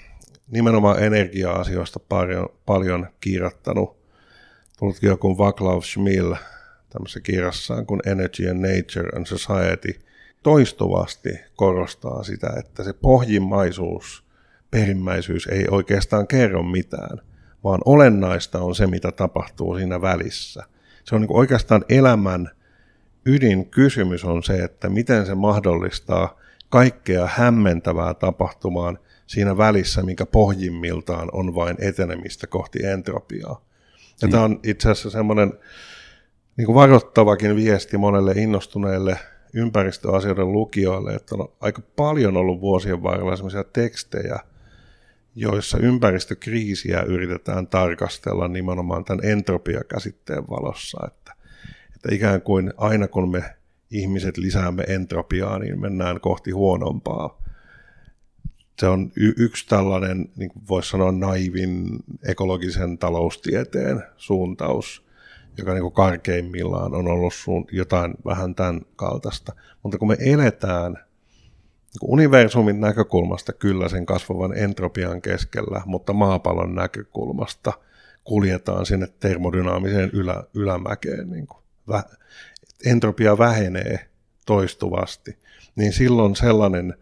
[0.50, 3.96] nimenomaan energia-asioista paljon, paljon kirjoittanut
[4.78, 6.34] tutkija kuin Vaclav Schmil
[6.88, 10.00] tämmöisessä kirjassaan kuin Energy and Nature and Society
[10.42, 14.26] toistuvasti korostaa sitä, että se pohjimmaisuus–
[14.70, 17.20] perimmäisyys ei oikeastaan kerro mitään,
[17.64, 20.64] vaan olennaista on se, mitä tapahtuu siinä välissä.
[21.08, 22.50] Se on niin kuin oikeastaan elämän
[23.26, 31.54] ydinkysymys on se, että miten se mahdollistaa kaikkea hämmentävää tapahtumaan siinä välissä, mikä pohjimmiltaan on
[31.54, 33.60] vain etenemistä kohti entropiaa.
[34.22, 34.30] Ja niin.
[34.30, 35.52] tämä on itse asiassa semmoinen
[36.56, 39.18] niin kuin varoittavakin viesti monelle innostuneelle
[39.54, 44.38] ympäristöasioiden lukijoille, että on aika paljon ollut vuosien varrella sellaisia tekstejä–
[45.36, 51.32] joissa ympäristökriisiä yritetään tarkastella nimenomaan tämän entropiakäsitteen valossa, että,
[51.94, 53.44] että ikään kuin aina kun me
[53.90, 57.42] ihmiset lisäämme entropiaa, niin mennään kohti huonompaa.
[58.80, 61.88] Se on y- yksi tällainen, niin kuin voisi sanoa, naivin
[62.28, 65.06] ekologisen taloustieteen suuntaus,
[65.58, 67.34] joka niin kuin karkeimmillaan on ollut
[67.72, 69.52] jotain vähän tämän kaltaista.
[69.82, 71.05] Mutta kun me eletään
[72.02, 77.72] universumin näkökulmasta kyllä sen kasvavan entropian keskellä, mutta maapallon näkökulmasta
[78.24, 81.30] kuljetaan sinne termodynaamiseen ylä, ylämäkeen.
[81.30, 82.02] Niin kuin vä,
[82.86, 84.08] entropia vähenee
[84.46, 85.38] toistuvasti,
[85.76, 86.94] niin silloin sellainen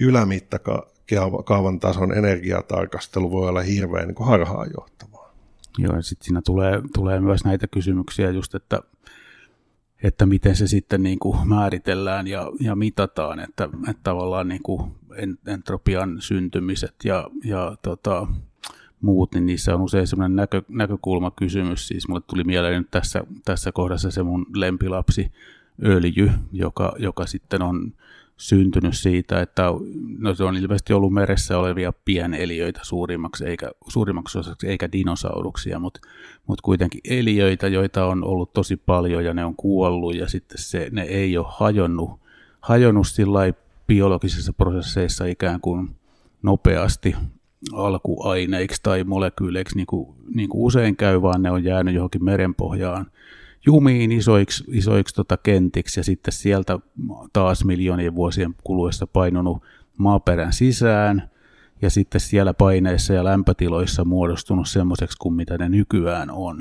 [0.00, 5.34] ylämittakaavan tason energiatarkastelu voi olla hirveän niin harhaanjohtavaa.
[5.78, 8.80] Joo, ja sitten siinä tulee, tulee myös näitä kysymyksiä just, että
[10.04, 14.92] että miten se sitten niin kuin määritellään ja, ja mitataan, että, että tavallaan niin kuin
[15.46, 18.26] entropian syntymiset ja, ja tota,
[19.00, 21.88] muut, niin niissä on usein sellainen näkö, näkökulmakysymys.
[21.88, 25.32] Siis mulle tuli mieleen nyt tässä, tässä kohdassa se mun lempilapsi
[25.84, 27.92] öljy, joka, joka sitten on
[28.36, 29.62] syntynyt siitä, että
[30.18, 36.00] no se on ilmeisesti ollut meressä olevia pieneliöitä suurimmaksi, eikä, suurimmaksi osaksi, eikä dinosauruksia, mutta,
[36.46, 40.88] mutta kuitenkin eliöitä, joita on ollut tosi paljon ja ne on kuollut ja sitten se,
[40.92, 42.20] ne ei ole hajonnut,
[42.60, 43.40] hajonnut sillä
[43.86, 45.96] biologisissa prosesseissa ikään kuin
[46.42, 47.16] nopeasti
[47.72, 53.06] alkuaineiksi tai molekyyleiksi, niin kuin, niin kuin usein käy, vaan ne on jäänyt johonkin merenpohjaan–
[53.66, 56.78] jumiin isoiksi, isoiksi tota kentiksi ja sitten sieltä
[57.32, 59.62] taas miljoonien vuosien kuluessa painunut
[59.98, 61.30] maaperän sisään
[61.82, 66.60] ja sitten siellä paineissa ja lämpötiloissa muodostunut semmoiseksi kuin mitä ne nykyään on.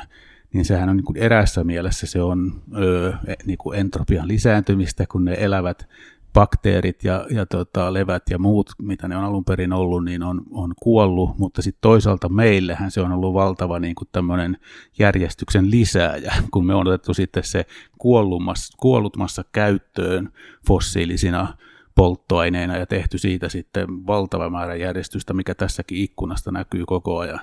[0.53, 3.13] Niin sehän on niin kuin erässä mielessä se on öö,
[3.45, 5.89] niin kuin entropian lisääntymistä, kun ne elävät
[6.33, 10.41] bakteerit ja, ja tota, levät ja muut, mitä ne on alun perin ollut, niin on,
[10.51, 14.57] on kuollut, mutta sitten toisaalta meillähän se on ollut valtava niin kuin tämmöinen
[14.99, 17.65] järjestyksen lisääjä, kun me on otettu sitten se
[18.77, 20.29] kuollutmassa käyttöön
[20.67, 21.57] fossiilisina
[21.95, 27.39] polttoaineina ja tehty siitä sitten valtava määrä järjestystä, mikä tässäkin ikkunasta näkyy koko ajan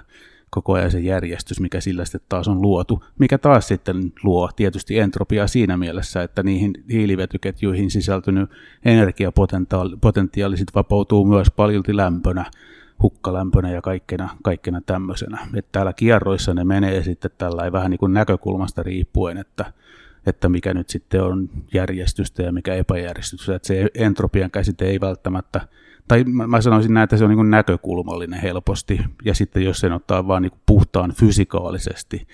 [0.50, 4.98] koko ajan se järjestys, mikä sillä sitten taas on luotu, mikä taas sitten luo tietysti
[4.98, 8.50] entropiaa siinä mielessä, että niihin hiilivetyketjuihin sisältynyt
[8.84, 12.44] energiapotentiaali sitten vapautuu myös paljolti lämpönä,
[13.02, 15.38] hukkalämpönä ja kaikkena, kaikkena tämmöisenä.
[15.54, 19.72] Että täällä kierroissa ne menee sitten tällä vähän niin kuin näkökulmasta riippuen, että,
[20.26, 23.54] että mikä nyt sitten on järjestystä ja mikä epäjärjestystä.
[23.54, 25.60] Että se entropian käsite ei välttämättä
[26.10, 30.26] tai mä sanoisin näin, että se on niin näkökulmallinen helposti, ja sitten jos sen ottaa
[30.26, 32.26] vaan niin puhtaan fysikaalisesti,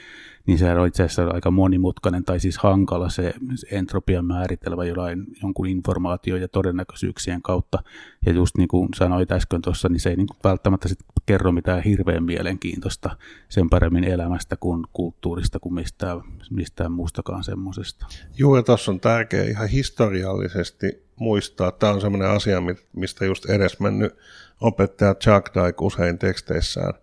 [0.46, 3.34] niin se on itse asiassa aika monimutkainen tai siis hankala se
[3.70, 7.78] entropian määritelmä jollain jonkun informaatio- ja todennäköisyyksien kautta.
[8.26, 11.52] Ja just niin kuin sanoit äsken tuossa, niin se ei niin kuin välttämättä sit kerro
[11.52, 13.16] mitään hirveän mielenkiintoista
[13.48, 18.06] sen paremmin elämästä kuin kulttuurista kuin mistään, mistään muustakaan semmoisesta.
[18.38, 21.72] Juuri tuossa on tärkeää ihan historiallisesti muistaa.
[21.72, 24.16] Tämä on semmoinen asia, mistä just edesmennyt
[24.60, 26.94] opettaja Chuck Dyke usein teksteissään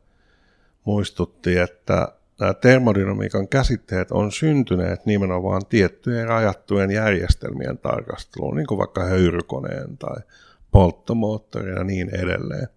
[0.86, 2.08] muistutti, että
[2.44, 10.22] nämä termodynamiikan käsitteet on syntyneet nimenomaan tiettyjen rajattujen järjestelmien tarkasteluun, niin kuin vaikka höyrykoneen tai
[10.72, 12.68] polttomoottorin ja niin edelleen.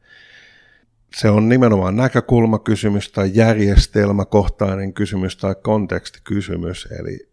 [1.16, 7.28] Se on nimenomaan näkökulmakysymys tai järjestelmäkohtainen kysymys tai kontekstikysymys, eli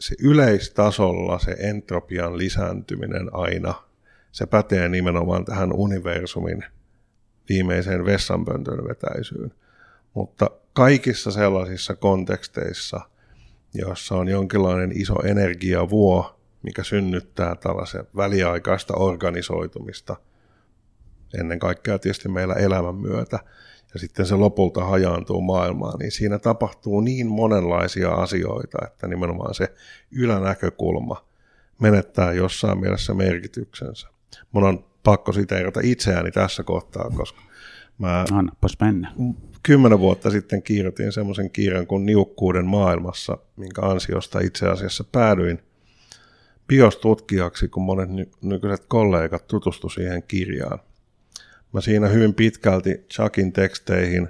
[0.00, 3.74] se yleistasolla se entropian lisääntyminen aina,
[4.32, 6.64] se pätee nimenomaan tähän universumin
[7.48, 9.52] viimeiseen vessanpöntön vetäisyyn.
[10.14, 13.00] Mutta kaikissa sellaisissa konteksteissa,
[13.74, 20.16] jossa on jonkinlainen iso energiavuo, mikä synnyttää tällaisen väliaikaista organisoitumista,
[21.40, 23.38] ennen kaikkea tietysti meillä elämän myötä,
[23.94, 29.74] ja sitten se lopulta hajaantuu maailmaan, niin siinä tapahtuu niin monenlaisia asioita, että nimenomaan se
[30.10, 31.24] ylänäkökulma
[31.80, 34.08] menettää jossain mielessä merkityksensä.
[34.52, 37.40] Mun on pakko siteerata itseäni tässä kohtaa, koska
[37.98, 39.12] mä Annapas mennä
[39.62, 45.58] kymmenen vuotta sitten kirjoitin semmoisen kirjan kuin Niukkuuden maailmassa, minkä ansiosta itse asiassa päädyin
[46.66, 50.78] biostutkijaksi, kun monet ny- nykyiset kollegat tutustu siihen kirjaan.
[51.72, 54.28] Mä siinä hyvin pitkälti Chuckin teksteihin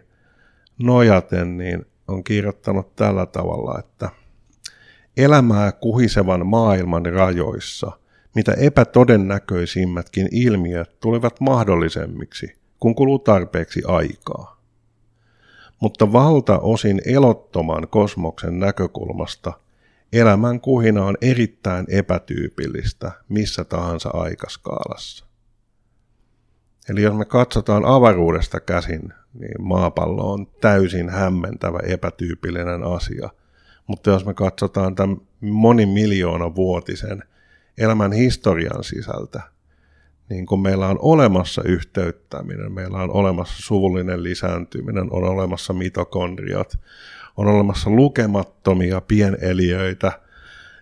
[0.79, 4.11] nojaten niin on kirjoittanut tällä tavalla, että
[5.17, 7.93] elämää kuhisevan maailman rajoissa,
[8.35, 14.63] mitä epätodennäköisimmätkin ilmiöt tulivat mahdollisemmiksi, kun kuluu tarpeeksi aikaa
[15.81, 19.53] mutta valtaosin elottoman kosmoksen näkökulmasta
[20.13, 25.27] elämän kuhina on erittäin epätyypillistä missä tahansa aikaskaalassa.
[26.89, 33.31] Eli jos me katsotaan avaruudesta käsin, niin maapallo on täysin hämmentävä epätyypillinen asia.
[33.87, 37.23] Mutta jos me katsotaan tämän monimiljoona vuotisen
[37.79, 39.43] elämän historian sisältä,
[40.29, 46.79] niin kun meillä on olemassa yhteyttäminen, meillä on olemassa suvullinen lisääntyminen, on olemassa mitokondriat,
[47.37, 50.13] on olemassa lukemattomia pieneliöitä,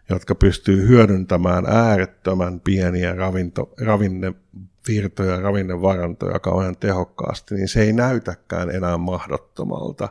[0.08, 8.98] jotka pystyy hyödyntämään äärettömän pieniä ravinto, ravinnevirtoja, ravinnevarantoja kauhean tehokkaasti, niin se ei näytäkään enää
[8.98, 10.08] mahdottomalta,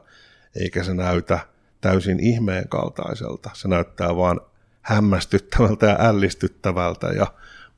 [0.56, 1.40] eikä se näytä
[1.82, 3.50] täysin ihmeen kaltaiselta.
[3.54, 4.42] Se näyttää vaan
[4.82, 7.28] hämmästyttävältä ja ällistyttävältä ja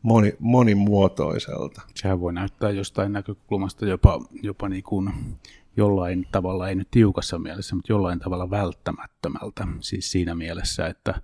[0.01, 1.81] moni, monimuotoiselta.
[1.95, 5.13] Sehän voi näyttää jostain näkökulmasta jopa, jopa niin kuin
[5.77, 9.67] jollain tavalla, ei nyt tiukassa mielessä, mutta jollain tavalla välttämättömältä.
[9.79, 11.21] Siis siinä mielessä, että,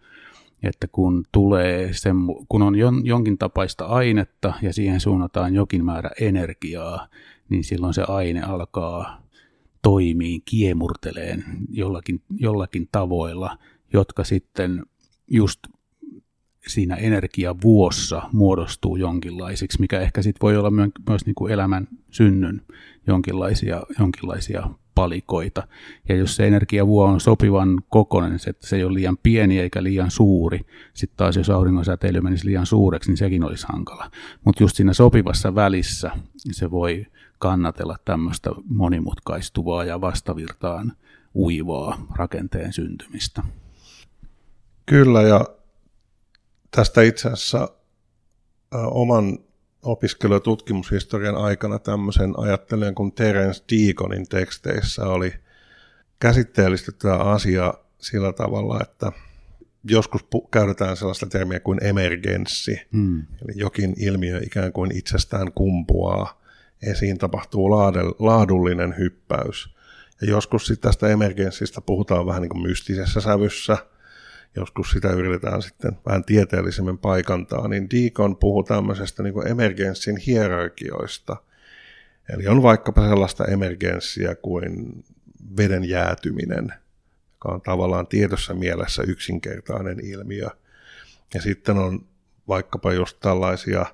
[0.64, 2.16] että kun, tulee sen,
[2.50, 7.08] kun on jon, jonkin tapaista ainetta ja siihen suunnataan jokin määrä energiaa,
[7.50, 9.22] niin silloin se aine alkaa
[9.82, 13.58] toimii kiemurteleen jollakin, jollakin tavoilla,
[13.94, 14.86] jotka sitten
[15.28, 15.60] just
[16.68, 20.72] siinä energiavuossa muodostuu jonkinlaisiksi, mikä ehkä sitten voi olla
[21.10, 22.62] myös niin kuin elämän synnyn
[23.08, 25.68] jonkinlaisia, jonkinlaisia palikoita.
[26.10, 30.12] Ja jos se energiavuo on sopivan kokoinen, että se ei ole liian pieni eikä liian
[30.12, 30.60] suuri,
[30.94, 34.12] sitten taas jos auringon säteily menisi liian suureksi, niin sekin olisi hankala.
[34.46, 37.06] Mutta just siinä sopivassa välissä se voi
[37.40, 40.94] kannatella tämmöistä monimutkaistuvaa ja vastavirtaan
[41.36, 43.44] uivaa rakenteen syntymistä.
[44.86, 45.46] Kyllä, ja
[46.72, 47.70] tästä itse asiassa
[48.72, 49.40] oman
[49.84, 55.34] opiskelu- ja tutkimushistorian aikana tämmöisen ajattelijan kuin Terence Deaconin teksteissä oli
[56.20, 59.12] käsitteellistetty tämä asia sillä tavalla, että
[59.84, 63.20] joskus käytetään sellaista termiä kuin emergenssi, hmm.
[63.20, 66.42] eli jokin ilmiö ikään kuin itsestään kumpuaa,
[66.84, 67.70] esiin tapahtuu
[68.20, 69.76] laadullinen hyppäys.
[70.22, 73.78] Ja joskus sitten tästä emergenssistä puhutaan vähän niin kuin mystisessä sävyssä–
[74.58, 81.38] joskus sitä yritetään sitten vähän tieteellisemmin paikantaa, niin Deacon puhuu tämmöisestä niin emergenssin hierarkioista.
[82.30, 85.04] Eli on vaikkapa sellaista emergenssiä kuin
[85.58, 86.74] veden jäätyminen,
[87.34, 90.48] joka on tavallaan tiedossa mielessä yksinkertainen ilmiö.
[91.34, 92.06] Ja sitten on
[92.48, 93.86] vaikkapa just tällaisia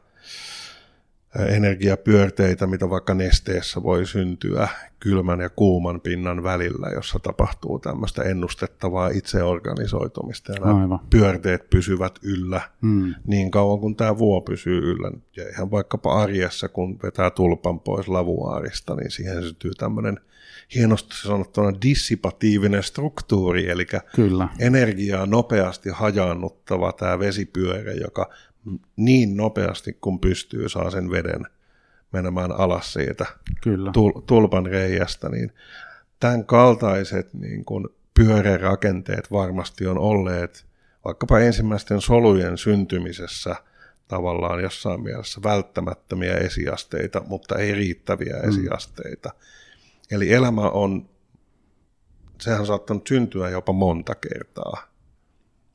[1.39, 4.67] energiapyörteitä, mitä vaikka nesteessä voi syntyä
[4.99, 10.51] kylmän ja kuuman pinnan välillä, jossa tapahtuu tämmöistä ennustettavaa itseorganisoitumista.
[10.51, 10.99] Ja nämä Aivan.
[11.09, 13.13] pyörteet pysyvät yllä hmm.
[13.27, 15.11] niin kauan kuin tämä vuo pysyy yllä.
[15.35, 20.19] Ja ihan vaikkapa arjessa, kun vetää tulpan pois lavuaarista, niin siihen syntyy tämmöinen
[20.75, 24.49] hienosti sanottuna dissipatiivinen struktuuri, eli Kyllä.
[24.59, 28.29] energiaa nopeasti hajaannuttava tämä vesipyörä, joka
[28.95, 31.47] niin nopeasti kuin pystyy saa sen veden
[32.13, 33.25] menemään alas siitä
[33.61, 33.91] Kyllä.
[33.91, 35.51] Tul- tulpan reijästä, niin
[36.19, 40.65] tämän kaltaiset niin kuin pyörärakenteet varmasti on olleet
[41.05, 43.55] vaikkapa ensimmäisten solujen syntymisessä
[44.07, 48.49] tavallaan jossain mielessä välttämättömiä esiasteita, mutta ei riittäviä mm.
[48.49, 49.31] esiasteita.
[50.11, 51.09] Eli elämä on,
[52.41, 54.92] sehän on saattanut syntyä jopa monta kertaa.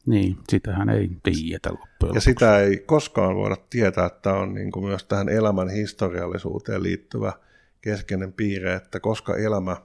[0.08, 4.86] Niin, sitähän ei tiedetä loppujen Ja sitä ei koskaan voida tietää, että on niin kuin
[4.86, 7.32] myös tähän elämän historiallisuuteen liittyvä
[7.80, 9.76] keskeinen piirre, että koska elämä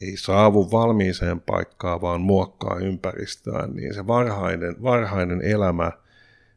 [0.00, 5.92] ei saavu valmiiseen paikkaan, vaan muokkaa ympäristöään, niin se varhainen, varhainen elämä,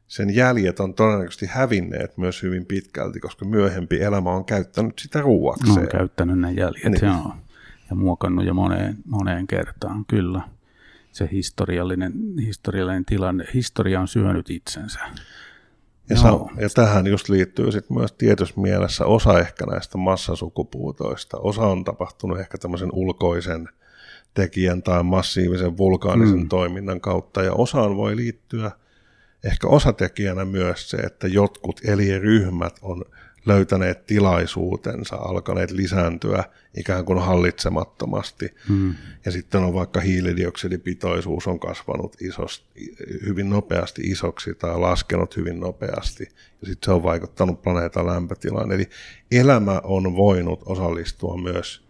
[0.08, 5.80] sen jäljet on todennäköisesti hävinneet myös hyvin pitkälti, koska myöhempi elämä on käyttänyt sitä ruuakseen.
[5.80, 7.06] on käyttänyt ne jäljet, niin.
[7.06, 7.34] joo.
[7.89, 10.54] Ja muokannut jo moneen, moneen kertaan, kyllä
[11.15, 13.45] se historiallinen, historiallinen tilanne.
[13.54, 14.99] Historia on syönyt itsensä.
[16.10, 21.38] Ja, sa- ja tähän just liittyy sit myös tietyssä mielessä osa ehkä näistä massasukupuutoista.
[21.38, 23.69] Osa on tapahtunut ehkä tämmöisen ulkoisen
[24.34, 26.49] tekijän tai massiivisen vulkaanisen mm.
[26.49, 28.71] toiminnan kautta, ja osaan voi liittyä
[29.43, 33.06] ehkä osatekijänä myös se, että jotkut eliöryhmät on
[33.45, 36.43] löytäneet tilaisuutensa, alkaneet lisääntyä
[36.77, 38.55] ikään kuin hallitsemattomasti.
[38.67, 38.93] Hmm.
[39.25, 42.65] Ja sitten on vaikka hiilidioksidipitoisuus on kasvanut isos,
[43.25, 46.23] hyvin nopeasti isoksi tai laskenut hyvin nopeasti.
[46.62, 48.71] Ja sitten se on vaikuttanut planeetan lämpötilaan.
[48.71, 48.89] Eli
[49.31, 51.86] elämä on voinut osallistua myös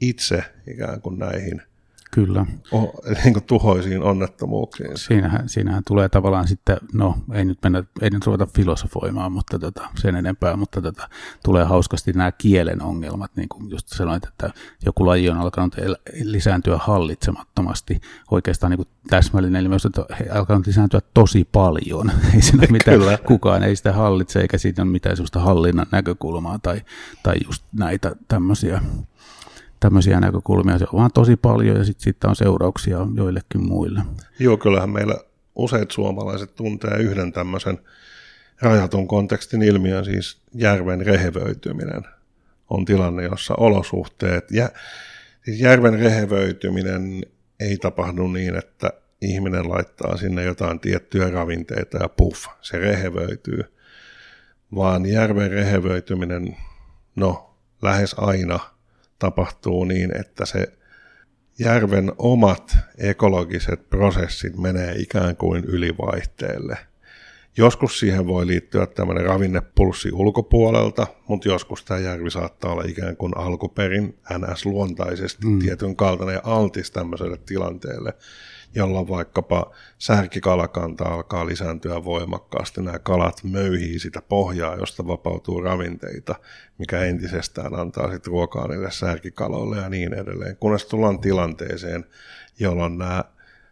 [0.00, 1.62] itse ikään kuin näihin
[2.10, 2.46] Kyllä.
[2.72, 2.92] O,
[3.24, 4.98] niin kuin tuhoisiin onnettomuuksiin.
[4.98, 9.88] Siinähän, siinähän tulee tavallaan sitten, no ei nyt mennä, ei nyt ruveta filosofoimaan, mutta tota,
[9.98, 11.08] sen enempää, mutta tota,
[11.44, 14.50] tulee hauskasti nämä kielen ongelmat, niin kuin just sanoit, että
[14.86, 15.76] joku laji on alkanut
[16.22, 22.66] lisääntyä hallitsemattomasti, oikeastaan niin kuin täsmällinen ilmiö, että he alkanut lisääntyä tosi paljon, ei siinä
[22.70, 23.18] mitään, Kyllä.
[23.18, 26.82] kukaan ei sitä hallitse, eikä siitä ole mitään sellaista hallinnan näkökulmaa tai,
[27.22, 28.82] tai just näitä tämmöisiä
[29.80, 30.78] tämmöisiä näkökulmia.
[30.78, 34.00] Se on vaan tosi paljon ja sitten sit on seurauksia joillekin muille.
[34.38, 35.14] Joo, kyllähän meillä
[35.54, 37.78] useat suomalaiset tuntee yhden tämmöisen
[38.60, 42.02] rajatun kontekstin ilmiön, siis järven rehevöityminen
[42.70, 44.68] on tilanne, jossa olosuhteet, ja,
[45.44, 47.22] siis järven rehevöityminen
[47.60, 48.90] ei tapahdu niin, että
[49.20, 53.64] ihminen laittaa sinne jotain tiettyjä ravinteita ja puff, se rehevöityy,
[54.74, 56.56] vaan järven rehevöityminen,
[57.16, 58.58] no lähes aina–
[59.20, 60.72] tapahtuu niin, että se
[61.58, 66.78] järven omat ekologiset prosessit menee ikään kuin ylivaihteelle.
[67.56, 73.36] Joskus siihen voi liittyä tämmöinen ravinnepulssi ulkopuolelta, mutta joskus tämä järvi saattaa olla ikään kuin
[73.36, 75.58] alkuperin NS-luontaisesti mm.
[75.58, 78.14] tietyn kaltainen ja altis tämmöiselle tilanteelle
[78.74, 82.82] jolloin vaikkapa särkikalakanta alkaa lisääntyä voimakkaasti.
[82.82, 86.34] Nämä kalat möyhii sitä pohjaa, josta vapautuu ravinteita,
[86.78, 90.56] mikä entisestään antaa sitten ruokaa niille särkikaloille ja niin edelleen.
[90.56, 92.04] Kunnes tullaan tilanteeseen,
[92.58, 93.24] jolloin nämä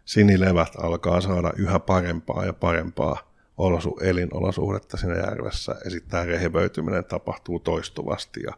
[0.05, 7.05] sinilevät alkaa saada yhä parempaa ja parempaa olosu, elinolosuhdetta siinä järvessä, ja sitten tämä rehevöityminen
[7.05, 8.53] tapahtuu toistuvasti ja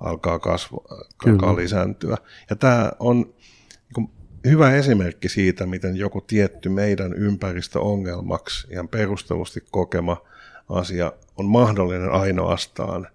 [0.00, 0.84] alkaa, kasvu,
[1.26, 2.16] alkaa lisääntyä.
[2.50, 3.34] Ja tämä on
[4.46, 10.16] hyvä esimerkki siitä, miten joku tietty meidän ympäristöongelmaksi ihan perustellusti kokema
[10.68, 13.06] asia on mahdollinen ainoastaan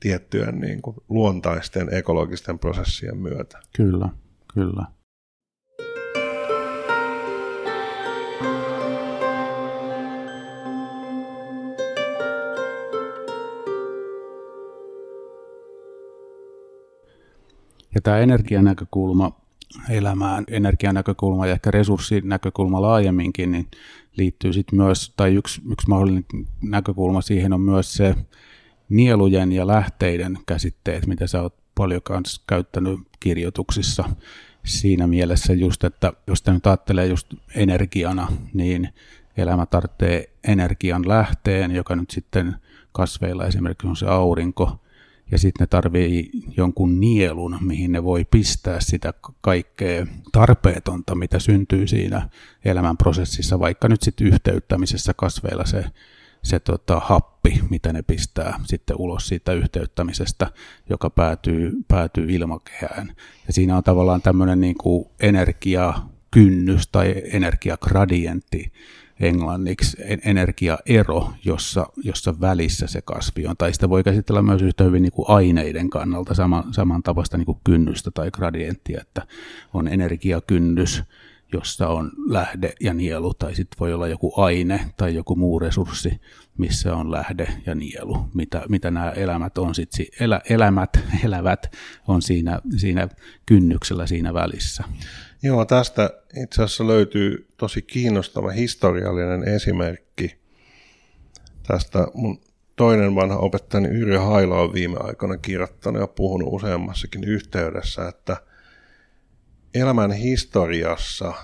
[0.00, 3.58] tiettyjen niin kuin luontaisten ekologisten prosessien myötä.
[3.76, 4.08] Kyllä,
[4.54, 4.86] kyllä.
[17.94, 19.43] Ja tämä energianäkökulma
[19.90, 23.68] elämään energianäkökulma ja ehkä resurssinäkökulma laajemminkin, niin
[24.16, 26.24] liittyy sitten myös, tai yksi, yksi mahdollinen
[26.62, 28.14] näkökulma siihen on myös se
[28.88, 34.04] nielujen ja lähteiden käsitteet, mitä sä oot paljon kanssa käyttänyt kirjoituksissa.
[34.64, 38.88] Siinä mielessä just, että jos te nyt ajattelee just energiana, niin
[39.36, 42.56] elämä tarvitsee energian lähteen, joka nyt sitten
[42.92, 44.83] kasveilla esimerkiksi on se aurinko,
[45.30, 51.86] ja sitten ne tarvii jonkun nielun, mihin ne voi pistää sitä kaikkea tarpeetonta, mitä syntyy
[51.86, 52.28] siinä
[52.64, 55.84] elämän prosessissa, vaikka nyt sitten yhteyttämisessä kasveilla se,
[56.42, 60.50] se tota, happi, mitä ne pistää sitten ulos siitä yhteyttämisestä,
[60.90, 63.12] joka päätyy, päätyy ilmakehään.
[63.46, 68.72] Ja siinä on tavallaan tämmöinen niin kuin energiakynnys tai energiagradientti,
[69.20, 73.56] englanniksi energiaero, jossa, jossa välissä se kasvi on.
[73.56, 77.58] Tai sitä voi käsitellä myös yhtä hyvin niin kuin aineiden kannalta sama, samantapaista niin kuin
[77.64, 79.26] kynnystä tai gradienttia, että
[79.74, 81.02] on energiakynnys,
[81.52, 86.20] jossa on lähde ja nielu, tai sitten voi olla joku aine tai joku muu resurssi,
[86.58, 89.90] missä on lähde ja nielu, mitä, mitä nämä elämät on sit,
[90.20, 90.90] elä, elämät,
[91.24, 91.76] elävät
[92.08, 93.08] on siinä, siinä
[93.46, 94.84] kynnyksellä siinä välissä.
[95.42, 96.10] Joo, tästä
[96.42, 100.38] itse asiassa löytyy tosi kiinnostava historiallinen esimerkki.
[101.66, 102.40] Tästä mun
[102.76, 108.36] toinen vanha opettajani Yrjö Haila on viime aikoina kirjoittanut ja puhunut useammassakin yhteydessä, että
[109.74, 111.34] elämän historiassa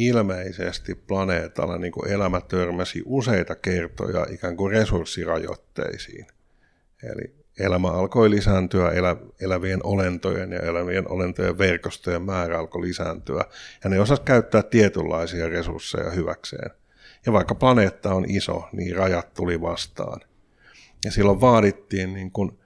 [0.00, 6.26] ilmeisesti planeetalla niin kuin elämä törmäsi useita kertoja ikään kuin resurssirajoitteisiin.
[7.02, 13.44] Eli elämä alkoi lisääntyä, elä, elävien olentojen ja elävien olentojen verkostojen määrä alkoi lisääntyä,
[13.84, 16.70] ja ne osasivat käyttää tietynlaisia resursseja hyväkseen.
[17.26, 20.20] Ja vaikka planeetta on iso, niin rajat tuli vastaan.
[21.04, 22.58] Ja silloin vaadittiin niin kuin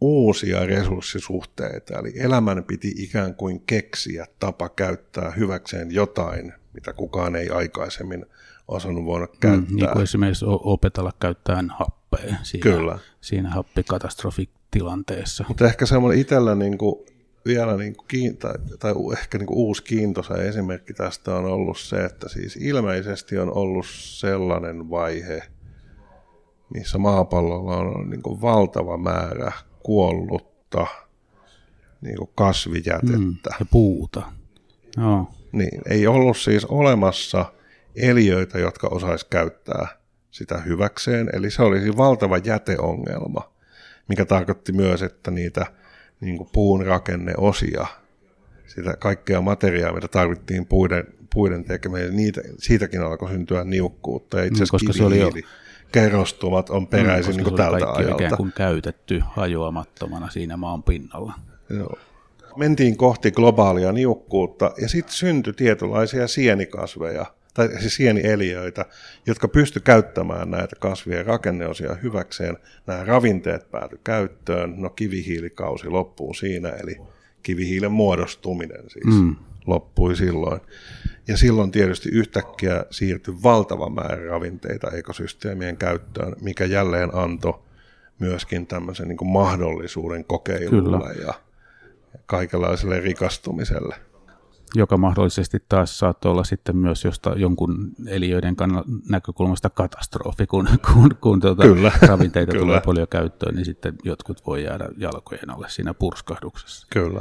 [0.00, 7.50] uusia resurssisuhteita, eli elämän piti ikään kuin keksiä tapa käyttää hyväkseen jotain, mitä kukaan ei
[7.50, 8.26] aikaisemmin
[8.68, 9.70] osannut voida käyttää.
[9.70, 12.98] Mm, niin kuin esimerkiksi opetella käyttämään happea siinä, Kyllä.
[13.20, 15.44] siinä happikatastrofitilanteessa.
[15.48, 17.06] Mutta ehkä semmoinen itsellä niin kuin,
[17.46, 22.04] vielä niin kuin, tai, tai ehkä niin kuin uusi kiintoisa esimerkki tästä on ollut se,
[22.04, 25.42] että siis ilmeisesti on ollut sellainen vaihe,
[26.74, 29.52] missä maapallolla on niin kuin valtava määrä
[29.82, 30.86] kuollutta
[32.00, 33.18] niin kuin kasvijätettä.
[33.18, 34.22] Mm, ja puuta.
[34.96, 35.30] No.
[35.52, 37.52] Niin, ei ollut siis olemassa
[37.96, 39.88] eliöitä, jotka osais käyttää
[40.30, 41.30] sitä hyväkseen.
[41.32, 43.52] Eli se olisi valtava jäteongelma,
[44.08, 45.66] mikä tarkoitti myös, että niitä
[46.20, 47.86] niin kuin puun rakenneosia,
[48.66, 54.38] sitä kaikkea materiaa, mitä tarvittiin puiden, puiden tekemiseen, niitä, siitäkin alkoi syntyä niukkuutta.
[54.38, 55.30] Ja itse asiassa koska se oli jo...
[55.92, 58.24] kerrostumat on peräisin mm, niin kuin tältä kaikki ajalta.
[58.24, 61.32] ikään kuin käytetty hajoamattomana siinä maan pinnalla.
[61.70, 61.98] Joo.
[62.58, 68.84] Mentiin kohti globaalia niukkuutta ja sitten syntyi tietynlaisia sienikasveja, tai siis sienieliöitä,
[69.26, 72.56] jotka pysty käyttämään näitä kasvien rakenneosia hyväkseen.
[72.86, 76.96] Nämä ravinteet pääty käyttöön, no kivihiilikausi loppuu siinä, eli
[77.42, 79.36] kivihiilen muodostuminen siis mm.
[79.66, 80.60] loppui silloin.
[81.28, 87.60] Ja silloin tietysti yhtäkkiä siirtyi valtava määrä ravinteita ekosysteemien käyttöön, mikä jälleen antoi
[88.18, 91.26] myöskin tämmöisen niin kuin mahdollisuuden kokeilulle Kyllä.
[91.26, 91.47] ja
[92.28, 93.96] kaikenlaiselle rikastumiselle
[94.74, 98.56] joka mahdollisesti taas saattoi olla sitten myös josta jonkun eliöiden
[99.08, 102.64] näkökulmasta katastrofi, kun, kun, kun tuota kyllä, ravinteita kyllä.
[102.64, 106.86] tulee paljon käyttöön, niin sitten jotkut voi jäädä jalkojen alle siinä purskahduksessa.
[106.90, 107.20] Kyllä.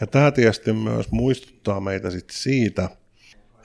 [0.00, 2.88] Ja tämä tietysti myös muistuttaa meitä sitten siitä,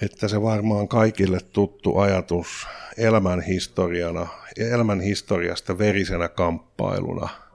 [0.02, 2.68] että se varmaan kaikille tuttu ajatus
[2.98, 7.30] elämän historiana, elämän historiasta verisenä kamppailuna–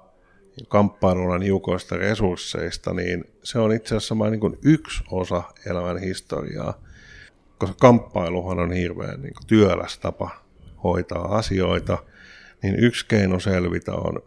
[0.68, 6.80] kamppailuna niukoista resursseista, niin se on itse asiassa vain niin yksi osa elämän historiaa,
[7.58, 10.30] koska kamppailuhan on hirveän niin kuin työläs tapa
[10.84, 11.98] hoitaa asioita,
[12.62, 14.22] niin yksi keino selvitä on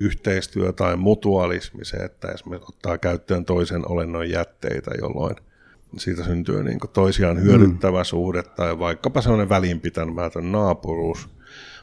[0.00, 5.36] yhteistyö tai mutualismi, se, että esimerkiksi ottaa käyttöön toisen olennon jätteitä, jolloin
[5.96, 8.04] siitä syntyy niin toisiaan hyödyttävä mm.
[8.04, 11.28] suhde tai vaikkapa sellainen välinpitämätön naapuruus,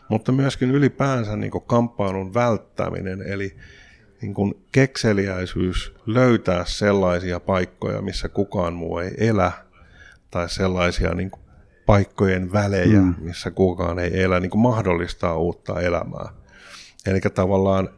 [0.10, 3.56] mutta myöskin ylipäänsä niin kamppailun välttäminen, eli
[4.24, 9.52] niin kuin kekseliäisyys löytää sellaisia paikkoja, missä kukaan muu ei elä,
[10.32, 11.44] tai sellaisia niin kuin
[11.86, 13.16] paikkojen välejä, mm.
[13.20, 16.30] missä kukaan ei elä, niin kuin mahdollistaa uutta elämää.
[17.06, 17.90] Eli tavallaan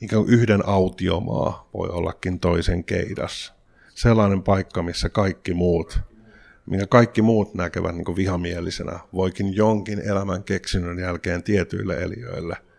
[0.00, 3.52] ikään kuin yhden autiomaa voi ollakin toisen keidas.
[3.94, 6.00] Sellainen paikka, missä kaikki muut,
[6.66, 12.56] minkä kaikki muut näkevät niin kuin vihamielisenä, voikin jonkin elämän keksinnön jälkeen tietyille eliöille–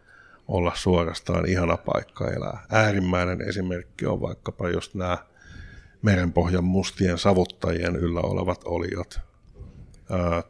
[0.52, 2.66] olla suorastaan ihana paikka elää.
[2.70, 5.18] Äärimmäinen esimerkki on vaikkapa just nämä
[6.02, 9.20] merenpohjan mustien savuttajien yllä olevat oliot.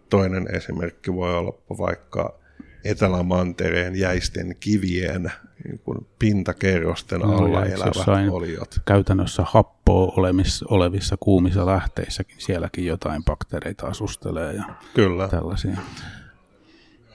[0.09, 2.41] Toinen esimerkki voi olla vaikka
[2.83, 5.31] Etelämantereen jäisten kivien
[5.63, 8.79] niin kuin pintakerrosten alla no, elävät oliot.
[8.85, 15.27] Käytännössä happoa olevissa, olevissa kuumissa lähteissäkin sielläkin jotain bakteereita asustelee ja Kyllä.
[15.27, 15.77] tällaisia.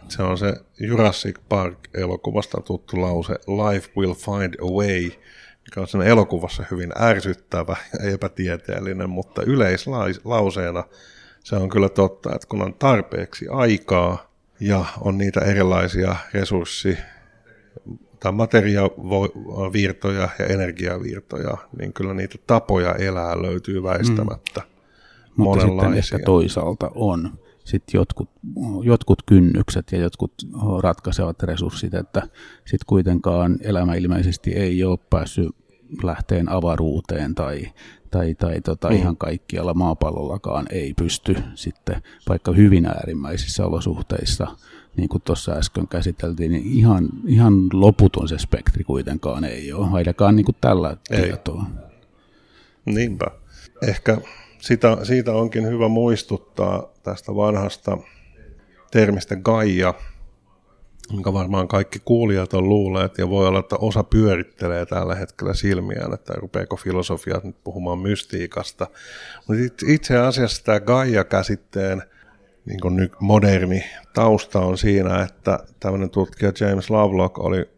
[0.08, 5.02] Se on se Jurassic Park-elokuvasta tuttu lause, Life will find a way,
[5.64, 10.84] mikä on sen elokuvassa hyvin ärsyttävä ja epätieteellinen, mutta yleislauseena
[11.44, 14.30] se on kyllä totta, että kun on tarpeeksi aikaa,
[14.60, 16.98] ja on niitä erilaisia resurssi-
[18.20, 24.60] tai materiavirtoja ja energiavirtoja, niin kyllä niitä tapoja elää löytyy väistämättä.
[24.60, 24.66] Mm.
[25.36, 28.30] Mutta sitten ehkä toisaalta on sitten jotkut,
[28.82, 30.32] jotkut kynnykset ja jotkut
[30.80, 32.22] ratkaisevat resurssit, että
[32.64, 35.48] sitten kuitenkaan elämä ilmeisesti ei ole päässyt
[36.02, 37.72] lähteen avaruuteen tai,
[38.10, 38.96] tai, tai tota, mm.
[38.96, 44.46] ihan kaikkialla maapallollakaan ei pysty sitten, vaikka hyvin äärimmäisissä olosuhteissa,
[44.96, 50.36] niin kuin tuossa äsken käsiteltiin, niin ihan, ihan loputon se spektri kuitenkaan ei ole, ainakaan
[50.36, 51.22] niin kuin tällä ei.
[51.22, 51.64] tietoa.
[52.84, 53.26] Niinpä.
[53.82, 54.18] Ehkä
[54.58, 57.98] sitä, siitä onkin hyvä muistuttaa tästä vanhasta
[58.90, 59.94] termistä Gaia,
[61.12, 66.14] jonka varmaan kaikki kuulijat on luulleet, ja voi olla, että osa pyörittelee tällä hetkellä silmiään,
[66.14, 68.86] että rupeeko filosofiat nyt puhumaan mystiikasta.
[69.48, 72.02] Mutta itse asiassa tämä Gaia-käsitteen
[72.66, 73.84] niin kuin nyt moderni
[74.14, 77.70] tausta on siinä, että tämmöinen tutkija James Lovelock oli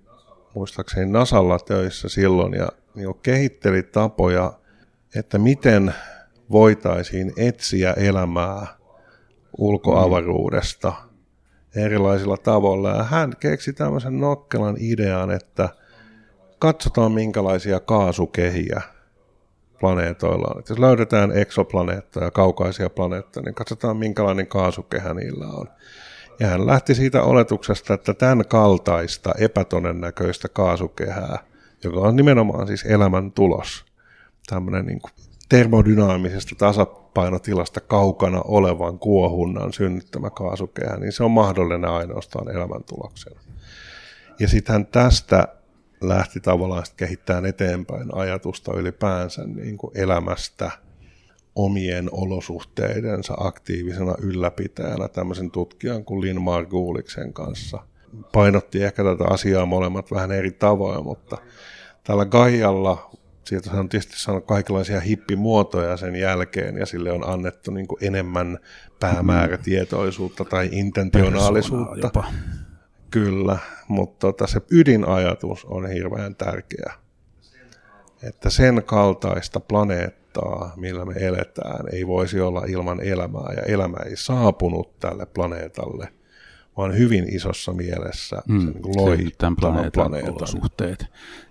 [0.54, 4.52] muistaakseni Nasalla töissä silloin ja niin kehitteli tapoja,
[5.16, 5.94] että miten
[6.50, 8.66] voitaisiin etsiä elämää
[9.58, 10.92] ulkoavaruudesta
[11.76, 12.90] erilaisilla tavoilla.
[12.90, 15.68] Ja hän keksi tämmöisen nokkelan idean, että
[16.58, 18.82] katsotaan minkälaisia kaasukehiä
[19.80, 20.60] planeetoilla on.
[20.60, 25.66] Et jos löydetään eksoplaneettoja, kaukaisia planeettoja, niin katsotaan minkälainen kaasukehä niillä on.
[26.40, 31.38] Ja hän lähti siitä oletuksesta, että tämän kaltaista epätodennäköistä kaasukehää,
[31.84, 33.84] joka on nimenomaan siis elämän tulos,
[34.46, 35.12] tämmöinen niin kuin
[35.48, 43.40] termodynaamisesta tasapainotilasta kaukana olevan kuohunnan synnyttämä kaasukehä, niin se on mahdollinen ainoastaan elämäntuloksena.
[44.40, 45.48] Ja sitten tästä
[46.00, 50.70] lähti tavallaan kehittämään eteenpäin ajatusta ylipäänsä niin kuin elämästä
[51.54, 57.78] omien olosuhteidensa aktiivisena ylläpitäjänä tämmöisen tutkijan kuin Lin Marguliksen kanssa.
[58.32, 61.38] Painotti ehkä tätä asiaa molemmat vähän eri tavoin, mutta
[62.04, 63.10] tällä Gaialla
[63.48, 68.58] siitä on tietysti saanut kaikenlaisia hippimuotoja sen jälkeen ja sille on annettu niin kuin enemmän
[69.00, 72.06] päämäärätietoisuutta tai intentionaalisuutta.
[72.06, 72.24] Jopa.
[73.10, 76.92] Kyllä, mutta tota, se ydinajatus on hirveän tärkeä.
[78.22, 84.16] Että sen kaltaista planeettaa, millä me eletään, ei voisi olla ilman elämää ja elämä ei
[84.16, 86.08] saapunut tälle planeetalle
[86.78, 91.06] vaan hyvin isossa mielessä mm, se niin loi tämän planeetan, planeetan olosuhteet.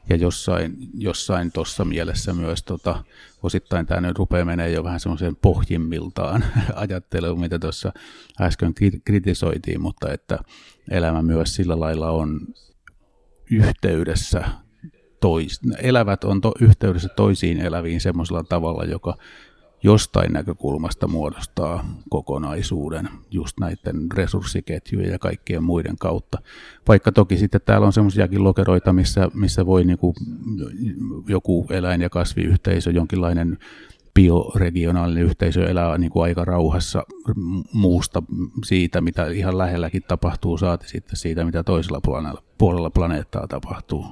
[0.10, 3.04] Ja jossain, jossain tuossa mielessä myös tota,
[3.44, 7.94] osittain tämä nyt rupeaa menee jo vähän semmoiseen pohjimmiltaan ajatteluun, mitä tuossa
[8.42, 8.74] äsken
[9.06, 10.40] kritisoitiin, mutta että
[10.92, 12.40] elämä myös sillä lailla on
[13.52, 14.44] yhteydessä
[15.20, 19.18] tois, elävät on to, yhteydessä toisiin eläviin semmoisella tavalla, joka
[19.84, 26.38] jostain näkökulmasta muodostaa kokonaisuuden just näiden resurssiketjujen ja kaikkien muiden kautta.
[26.88, 30.14] Vaikka toki sitten täällä on semmoisiakin lokeroita, missä, missä voi niinku
[31.28, 33.58] joku eläin- ja kasviyhteisö, jonkinlainen
[34.14, 37.04] bioregionaalinen yhteisö elää niin kuin aika rauhassa
[37.74, 38.24] muusta
[38.64, 44.06] siitä, mitä ihan lähelläkin tapahtuu, saati sitten siitä, mitä toisella puolella, puolella planeettaa tapahtuu.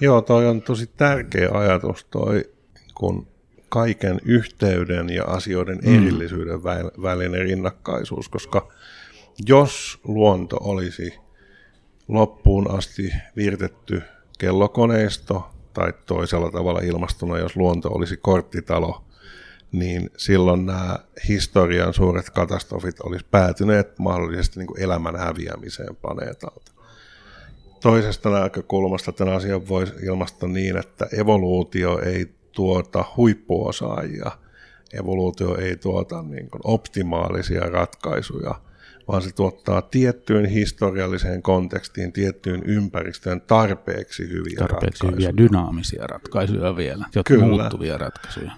[0.00, 2.44] Joo, toi on tosi tärkeä ajatus toi,
[2.94, 3.26] kun
[3.68, 5.94] kaiken yhteyden ja asioiden mm.
[5.94, 6.62] erillisyyden
[7.02, 8.68] välinen rinnakkaisuus, koska
[9.46, 11.14] jos luonto olisi
[12.08, 14.02] loppuun asti virtetty
[14.38, 19.04] kellokoneisto tai toisella tavalla ilmastuna, jos luonto olisi korttitalo,
[19.72, 20.98] niin silloin nämä
[21.28, 26.72] historian suuret katastrofit olisi päätyneet mahdollisesti niin kuin elämän häviämiseen planeetalta.
[27.80, 34.30] Toisesta näkökulmasta tämän asian voisi ilmaista niin, että evoluutio ei tuota huippuosaajia.
[34.92, 38.54] Evoluutio ei tuota niin kuin optimaalisia ratkaisuja,
[39.08, 45.10] vaan se tuottaa tiettyyn historialliseen kontekstiin, tiettyyn ympäristöön tarpeeksi hyviä tarpeeksi ratkaisuja.
[45.10, 47.46] hyviä dynaamisia ratkaisuja vielä, jotka Kyllä.
[47.46, 48.52] muuttuvia ratkaisuja.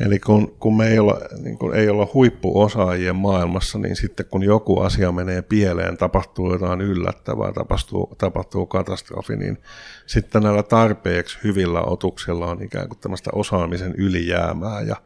[0.00, 4.42] Eli kun, kun me ei olla, niin kun ei olla huippuosaajien maailmassa, niin sitten kun
[4.42, 9.58] joku asia menee pieleen, tapahtuu jotain yllättävää, tapahtuu, tapahtuu katastrofi, niin
[10.06, 14.96] sitten näillä tarpeeksi hyvillä otuksilla on ikään kuin tämmöistä osaamisen ylijäämää ja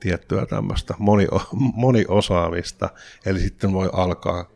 [0.00, 1.26] tiettyä tämmöistä moni,
[1.74, 2.88] moniosaamista.
[3.26, 4.50] Eli sitten voi alkaa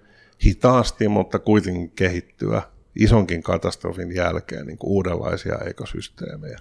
[0.44, 2.62] hitaasti, mutta kuitenkin kehittyä
[2.96, 6.58] isonkin katastrofin jälkeen niin kuin uudenlaisia ekosysteemejä.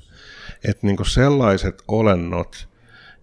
[0.63, 2.68] Että niin sellaiset olennot,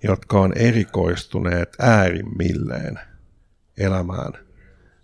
[0.07, 3.01] jotka on erikoistuneet äärimmilleen
[3.79, 4.33] elämään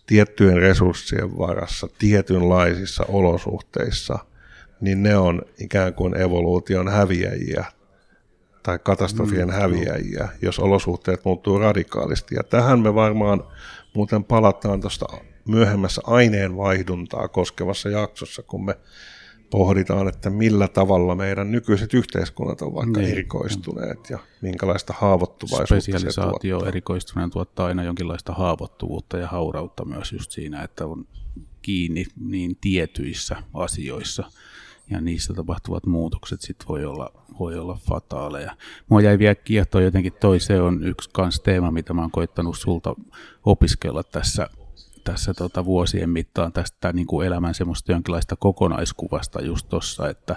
[0.07, 4.19] tiettyjen resurssien varassa, tietynlaisissa olosuhteissa,
[4.81, 7.65] niin ne on ikään kuin evoluution häviäjiä
[8.63, 12.35] tai katastrofien mm, häviäjiä, jos olosuhteet muuttuu radikaalisti.
[12.35, 13.45] Ja tähän me varmaan
[13.95, 15.07] muuten palataan tuosta
[15.49, 18.75] myöhemmässä aineenvaihduntaa koskevassa jaksossa, kun me
[19.53, 23.13] pohditaan, että millä tavalla meidän nykyiset yhteiskunnat ovat vaikka niin.
[23.13, 30.31] erikoistuneet ja minkälaista haavoittuvaisuutta Spesialisaatio se erikoistuneen tuottaa aina jonkinlaista haavoittuvuutta ja haurautta myös just
[30.31, 31.05] siinä, että on
[31.63, 34.25] kiinni niin tietyissä asioissa
[34.91, 38.57] ja niissä tapahtuvat muutokset sit voi olla, voi olla fataaleja.
[38.89, 42.59] Mua jäi vielä kiehtoa jotenkin toi, se on yksi kans teema, mitä mä oon koittanut
[42.59, 42.95] sulta
[43.45, 44.49] opiskella tässä
[45.05, 50.37] tässä tota vuosien mittaan tästä niin kuin elämän semmoista jonkinlaista kokonaiskuvasta just tuossa, että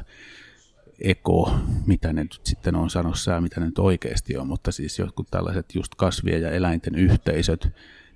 [0.99, 1.55] eko,
[1.86, 5.28] mitä ne nyt sitten on sanossa ja mitä ne nyt oikeasti on, mutta siis jotkut
[5.32, 7.68] tällaiset just kasvien ja eläinten yhteisöt,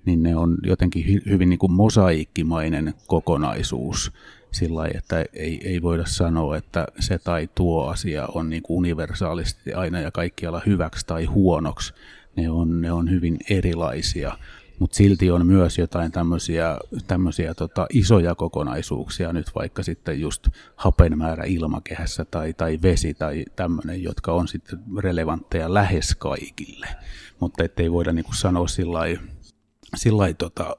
[0.06, 4.12] niin ne on jotenkin hyvin niin kuin mosaikkimainen kokonaisuus
[4.52, 8.78] sillä lailla, että ei, ei voida sanoa, että se tai tuo asia on niin kuin
[8.78, 11.94] universaalisti aina ja kaikkialla hyväksi tai huonoksi.
[12.36, 14.38] Ne on, ne on hyvin erilaisia
[14.80, 16.78] mutta silti on myös jotain tämmöisiä,
[17.08, 23.46] tämmöisiä tota, isoja kokonaisuuksia, nyt vaikka sitten just hapen määrä ilmakehässä tai, tai vesi tai
[23.56, 26.88] tämmöinen, jotka on sitten relevantteja lähes kaikille,
[27.40, 29.00] mutta ettei voida niinku sanoa sillä
[30.12, 30.76] lailla tota,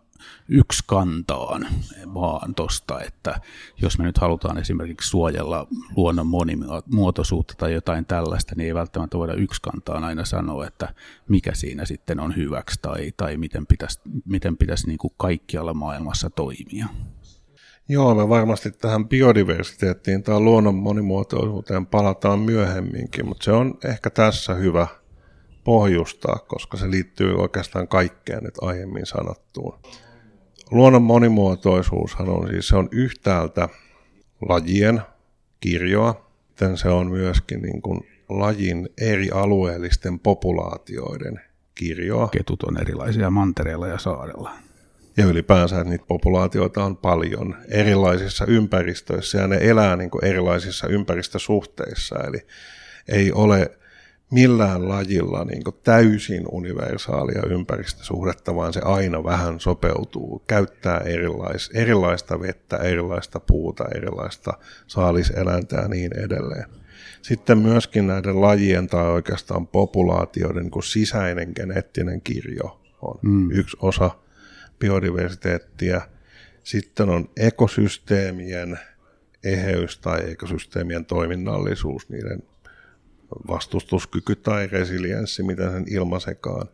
[0.49, 1.67] yksi kantaan
[2.15, 3.41] vaan tosta, että
[3.83, 5.67] jos me nyt halutaan esimerkiksi suojella
[5.97, 10.95] luonnon monimuotoisuutta tai jotain tällaista, niin ei välttämättä voida yksi kantaan aina sanoa, että
[11.29, 16.31] mikä siinä sitten on hyväksi tai, tai miten pitäisi, miten pitäisi niin kuin kaikkialla maailmassa
[16.31, 16.87] toimia.
[17.89, 24.55] Joo, me varmasti tähän biodiversiteettiin tai luonnon monimuotoisuuteen palataan myöhemminkin, mutta se on ehkä tässä
[24.55, 24.87] hyvä
[25.65, 29.79] pohjustaa, koska se liittyy oikeastaan kaikkeen nyt aiemmin sanottuun.
[30.71, 33.69] Luonnon monimuotoisuushan on siis se on yhtäältä
[34.49, 35.01] lajien
[35.61, 41.41] kirjoa, sitten se on myöskin niin kuin lajin eri alueellisten populaatioiden
[41.75, 42.29] kirjoa.
[42.29, 44.51] Ketut on erilaisia mantereella ja saarella.
[45.17, 52.19] Ja ylipäänsä niitä populaatioita on paljon erilaisissa ympäristöissä ja ne elää niin kuin erilaisissa ympäristösuhteissa.
[52.19, 52.47] Eli
[53.09, 53.79] ei ole
[54.31, 62.77] millään lajilla niin täysin universaalia ympäristösuhdetta, vaan se aina vähän sopeutuu, käyttää erilais, erilaista vettä,
[62.77, 64.53] erilaista puuta, erilaista
[64.87, 66.67] saaliseläintä ja niin edelleen.
[67.23, 73.51] Sitten myöskin näiden lajien tai oikeastaan populaatioiden niin sisäinen geneettinen kirjo on mm.
[73.51, 74.11] yksi osa
[74.79, 76.03] biodiversiteettiä.
[76.63, 78.79] Sitten on ekosysteemien
[79.45, 82.43] eheys tai ekosysteemien toiminnallisuus, niiden
[83.49, 86.69] vastustuskyky tai resilienssi, mitä sen ilmaisekaan.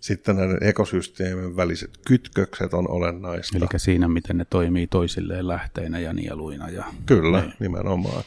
[0.00, 3.58] Sitten näiden ekosysteemien väliset kytkökset on olennaista.
[3.58, 6.68] Eli siinä, miten ne toimii toisilleen lähteinä ja nieluina.
[6.68, 6.84] Ja...
[7.06, 7.52] Kyllä, ne.
[7.60, 8.24] nimenomaan.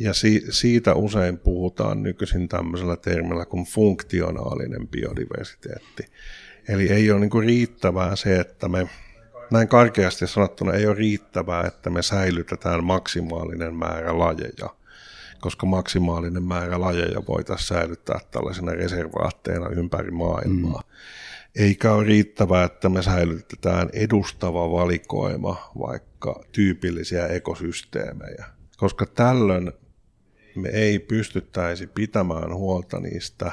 [0.00, 6.04] Ja si- siitä usein puhutaan nykyisin tämmöisellä termillä kuin funktionaalinen biodiversiteetti.
[6.68, 8.88] Eli ei ole niin riittävää se, että me,
[9.50, 14.79] näin karkeasti sanottuna, ei ole riittävää, että me säilytetään maksimaalinen määrä lajeja
[15.40, 20.82] koska maksimaalinen määrä lajeja voitaisiin säilyttää tällaisena reservaatteena ympäri maailmaa.
[20.82, 21.62] Mm.
[21.62, 28.44] Eikä ole riittävää, että me säilytetään edustava valikoima vaikka tyypillisiä ekosysteemejä,
[28.76, 29.72] koska tällöin
[30.56, 33.52] me ei pystyttäisi pitämään huolta niistä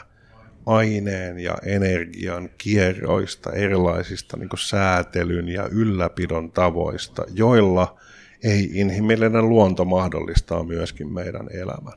[0.65, 7.99] aineen ja energian kierroista, erilaisista niin säätelyn ja ylläpidon tavoista, joilla
[8.43, 11.93] ei-inhimillinen luonto mahdollistaa myöskin meidän elämän.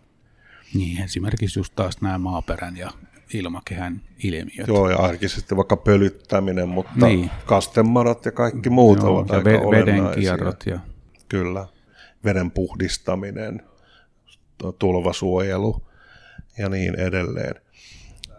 [0.74, 2.90] Niin, esimerkiksi just taas nämä maaperän ja
[3.34, 4.68] ilmakehän ilmiöt.
[4.68, 7.30] Joo, ja arkisesti vaikka pölyttäminen, mutta niin.
[7.46, 10.64] kastemadot ja kaikki muut Joo, ovat ja aika ve- veden kierrot.
[10.66, 10.80] Ja...
[11.28, 11.66] Kyllä,
[12.24, 13.62] veden puhdistaminen,
[14.78, 15.82] tulvasuojelu
[16.58, 17.54] ja niin edelleen.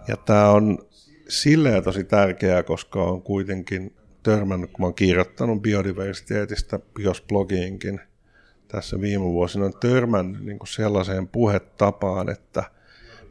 [0.08, 0.78] Ja tämä on
[1.28, 8.02] silleen tosi tärkeää, koska on kuitenkin törmännyt, kun mä oon kirjoittanut biodiversiteetistä biosblogiinkin
[8.68, 12.64] tässä viime vuosina, on törmännyt niin sellaiseen puhetapaan, että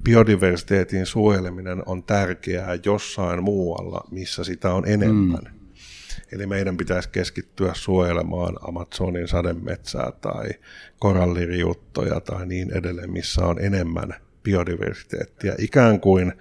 [0.05, 5.45] biodiversiteetin suojeleminen on tärkeää jossain muualla, missä sitä on enemmän.
[5.45, 5.61] Mm.
[6.33, 10.49] Eli meidän pitäisi keskittyä suojelemaan Amazonin sademetsää tai
[10.99, 15.55] koralliriuttoja tai niin edelleen, missä on enemmän biodiversiteettiä.
[15.59, 16.33] Ikään kuin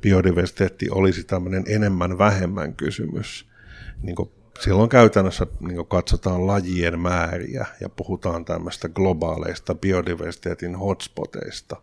[0.00, 3.46] biodiversiteetti olisi tämmöinen enemmän vähemmän kysymys
[4.02, 4.30] niin kuin
[4.60, 11.76] silloin käytännössä niin katsotaan lajien määriä ja puhutaan tämmöistä globaaleista biodiversiteetin hotspoteista.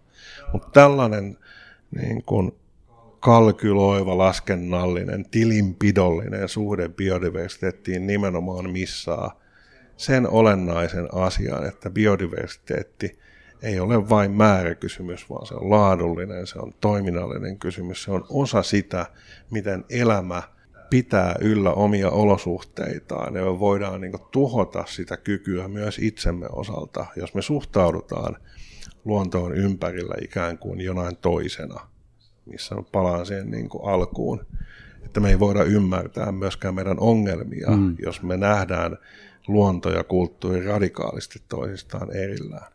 [0.53, 1.37] Mutta tällainen
[1.91, 2.51] niin kuin
[3.19, 9.39] kalkyloiva, laskennallinen, tilinpidollinen suhde biodiversiteettiin nimenomaan missaa
[9.97, 13.19] sen olennaisen asian, että biodiversiteetti
[13.61, 18.63] ei ole vain määräkysymys, vaan se on laadullinen, se on toiminnallinen kysymys, se on osa
[18.63, 19.05] sitä,
[19.51, 20.43] miten elämä
[20.93, 27.05] pitää yllä omia olosuhteitaan ja me voidaan niin kuin, tuhota sitä kykyä myös itsemme osalta,
[27.15, 28.37] jos me suhtaudutaan
[29.05, 31.87] luontoon ympärillä ikään kuin jonain toisena,
[32.45, 34.45] missä palaan siihen niin kuin alkuun,
[35.05, 37.95] että me ei voida ymmärtää myöskään meidän ongelmia, mm.
[37.99, 38.97] jos me nähdään
[39.47, 42.71] luonto ja kulttuuri radikaalisti toisistaan erillään.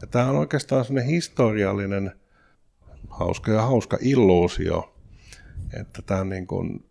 [0.00, 2.12] Ja tämä on oikeastaan sellainen historiallinen,
[3.08, 4.94] hauska ja hauska illuusio,
[5.80, 6.87] että tämä niin kuin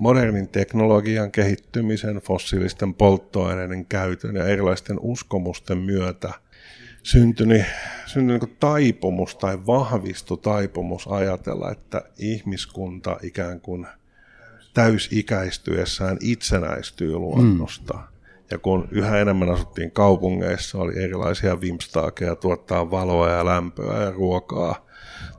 [0.00, 6.32] modernin teknologian kehittymisen, fossiilisten polttoaineiden käytön ja erilaisten uskomusten myötä
[7.02, 7.64] syntyi,
[8.06, 13.86] syntyi niin taipumus tai vahvistu taipumus ajatella, että ihmiskunta ikään kuin
[14.74, 17.94] täysikäistyessään itsenäistyy luonnosta.
[17.94, 18.00] Mm.
[18.50, 24.86] Ja kun yhä enemmän asuttiin kaupungeissa, oli erilaisia vimstaakeja tuottaa valoa ja lämpöä ja ruokaa,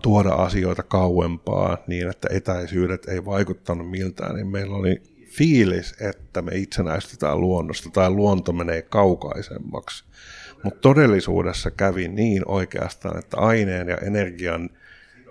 [0.02, 5.02] tuoda asioita kauempaa niin, että etäisyydet ei vaikuttanut miltään, niin meillä oli
[5.32, 10.04] fiilis, että me itsenäistetään luonnosta tai luonto menee kaukaisemmaksi.
[10.64, 14.70] Mutta todellisuudessa kävi niin oikeastaan, että aineen ja energian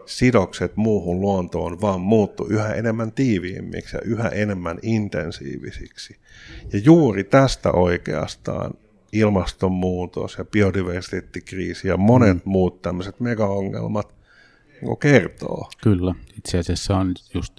[0.07, 6.17] sidokset muuhun luontoon vaan muuttu yhä enemmän tiiviimmiksi ja yhä enemmän intensiivisiksi.
[6.73, 8.75] Ja juuri tästä oikeastaan
[9.13, 12.51] ilmastonmuutos ja biodiversiteettikriisi ja monet mm.
[12.51, 14.20] muut tämmöiset megaongelmat
[15.01, 15.71] kertoo.
[15.83, 17.55] Kyllä, itse asiassa on just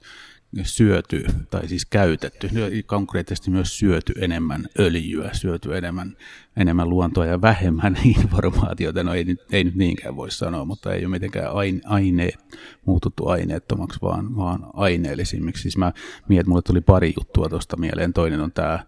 [0.64, 2.50] syöty, tai siis käytetty,
[2.86, 6.18] konkreettisesti myös syöty enemmän öljyä, syöty enemmän,
[6.58, 9.04] enemmän luontoa ja vähemmän informaatiota.
[9.04, 14.00] No ei, ei nyt niinkään voi sanoa, mutta ei ole mitenkään aine, aineet, muututtu aineettomaksi,
[14.02, 15.62] vaan, vaan aineellisimmiksi.
[15.62, 15.94] Siis mä
[16.28, 18.14] mietin, mulle tuli pari juttua tuosta mieleen.
[18.14, 18.80] Toinen on tämä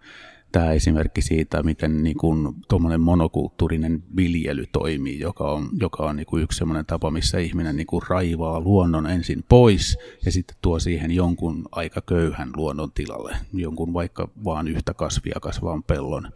[0.54, 2.56] tämä esimerkki siitä, miten niin kuin,
[3.00, 7.88] monokulttuurinen viljely toimii, joka on, joka on niin kuin yksi sellainen tapa, missä ihminen niin
[7.88, 13.94] kuin raivaa luonnon ensin pois ja sitten tuo siihen jonkun aika köyhän luonnon tilalle, jonkun
[13.94, 16.32] vaikka vaan yhtä kasvia kasvavan pellon,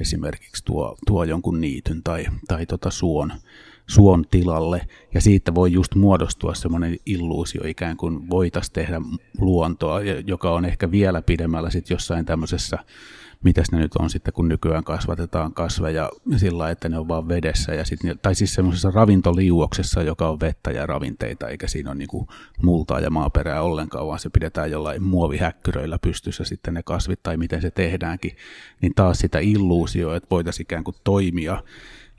[0.00, 3.32] esimerkiksi tuo, tuo jonkun niityn tai, tai tota suon,
[3.86, 9.00] suon tilalle, ja siitä voi just muodostua semmoinen illuusio, ikään kuin voitaisiin tehdä
[9.38, 12.78] luontoa, joka on ehkä vielä pidemmällä sitten jossain tämmöisessä
[13.42, 17.74] mitäs ne nyt on sitten, kun nykyään kasvatetaan kasveja sillä että ne on vaan vedessä,
[17.74, 22.28] ja sit, tai siis semmoisessa ravintoliuoksessa, joka on vettä ja ravinteita, eikä siinä ole niinku
[22.62, 27.62] multaa ja maaperää ollenkaan, vaan se pidetään jollain muovihäkkyröillä pystyssä sitten ne kasvit, tai miten
[27.62, 28.36] se tehdäänkin,
[28.80, 31.62] niin taas sitä illuusioa, että voitaisiin ikään kuin toimia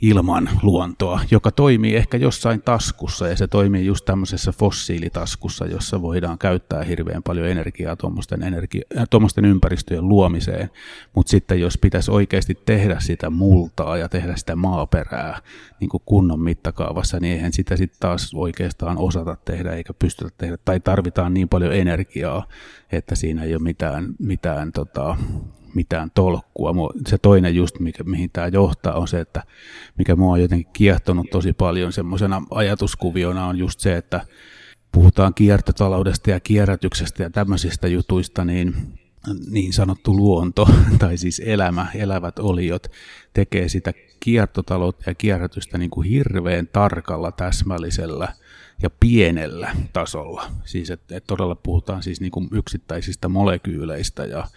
[0.04, 6.38] ilman luontoa, joka toimii ehkä jossain taskussa ja se toimii just tämmöisessä fossiilitaskussa, jossa voidaan
[6.38, 10.70] käyttää hirveän paljon energiaa tuommoisten, energia, äh, ympäristöjen luomiseen,
[11.16, 15.39] mutta sitten jos pitäisi oikeasti tehdä sitä multaa ja tehdä sitä maaperää
[15.80, 20.58] niin kuin kunnon mittakaavassa, niin eihän sitä sitten taas oikeastaan osata tehdä eikä pystytä tehdä,
[20.66, 22.47] tai tarvitaan niin paljon energiaa,
[22.91, 25.18] että siinä ei ole mitään, mitään tota,
[25.76, 26.74] mitään tolkkua.
[27.07, 29.43] Se toinen just, mikä, mihin tämä johtaa, on se, että
[29.97, 34.21] mikä mua on jotenkin kiehtonut tosi paljon semmoisena ajatuskuviona on just se, että
[34.91, 38.76] puhutaan kiertotaloudesta ja kierrätyksestä ja tämmöisistä jutuista, niin
[39.49, 40.69] niin sanottu luonto,
[40.99, 42.88] tai siis elämä, elävät oliot,
[43.34, 48.28] tekee sitä kiertotaloutta ja kierrätystä niin kuin hirveän tarkalla, täsmällisellä
[48.84, 50.51] ja pienellä tasolla.
[50.65, 54.47] Siis että et todella puhutaan siis niin kuin yksittäisistä molekyyleistä ja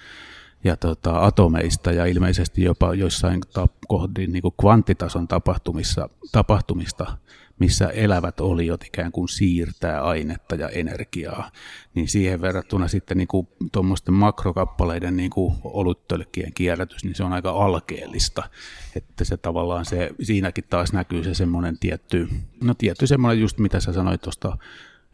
[0.66, 3.40] ja tota, atomeista ja ilmeisesti jopa joissain
[3.88, 7.16] kohdin niin kvanttitason tapahtumissa, tapahtumista,
[7.58, 11.50] missä elävät oliot ikään kuin siirtää ainetta ja energiaa,
[11.94, 13.28] niin siihen verrattuna sitten niin
[13.72, 18.42] tuommoisten makrokappaleiden niin kuin oluttölkkien kierrätys, niin se on aika alkeellista,
[18.96, 22.28] että se tavallaan se, siinäkin taas näkyy se semmoinen tietty,
[22.64, 24.58] no tietty semmoinen just mitä sä sanoit tuosta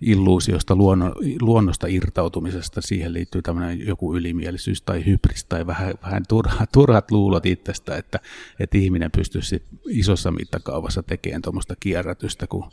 [0.02, 6.72] illuusiosta, luonno, luonnosta irtautumisesta, siihen liittyy tämmöinen joku ylimielisyys tai hybris tai vähän, vähän turhat,
[6.72, 8.20] turhat luulot itsestä, että,
[8.60, 12.70] että ihminen pystyisi isossa mittakaavassa tekemään tuommoista kierrätystä, kun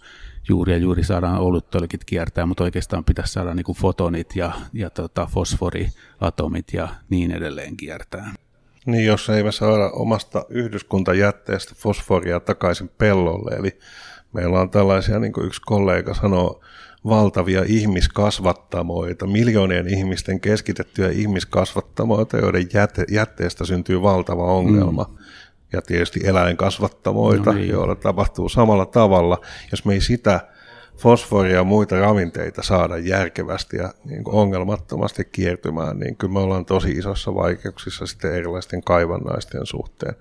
[0.49, 5.25] juuri ja juuri saadaan oluttölkit kiertää, mutta oikeastaan pitäisi saada niin fotonit ja, ja tota
[5.25, 8.33] fosforiatomit ja niin edelleen kiertää.
[8.85, 13.79] Niin, jos ei me saada omasta yhdyskuntajätteestä fosforia takaisin pellolle, eli
[14.33, 16.61] meillä on tällaisia, niin kuin yksi kollega sanoo,
[17.05, 25.03] valtavia ihmiskasvattamoita, miljoonien ihmisten keskitettyjä ihmiskasvattamoita, joiden jäte, jätteestä syntyy valtava ongelma.
[25.09, 25.17] Mm.
[25.73, 27.69] Ja tietysti eläinkasvattamoita, no niin.
[27.69, 29.41] joilla tapahtuu samalla tavalla.
[29.71, 30.39] Jos me ei sitä
[30.97, 36.65] fosforia ja muita ravinteita saada järkevästi ja niin kuin ongelmattomasti kiertymään, niin kyllä me ollaan
[36.65, 40.15] tosi isossa vaikeuksissa sitten erilaisten kaivannaisten suhteen.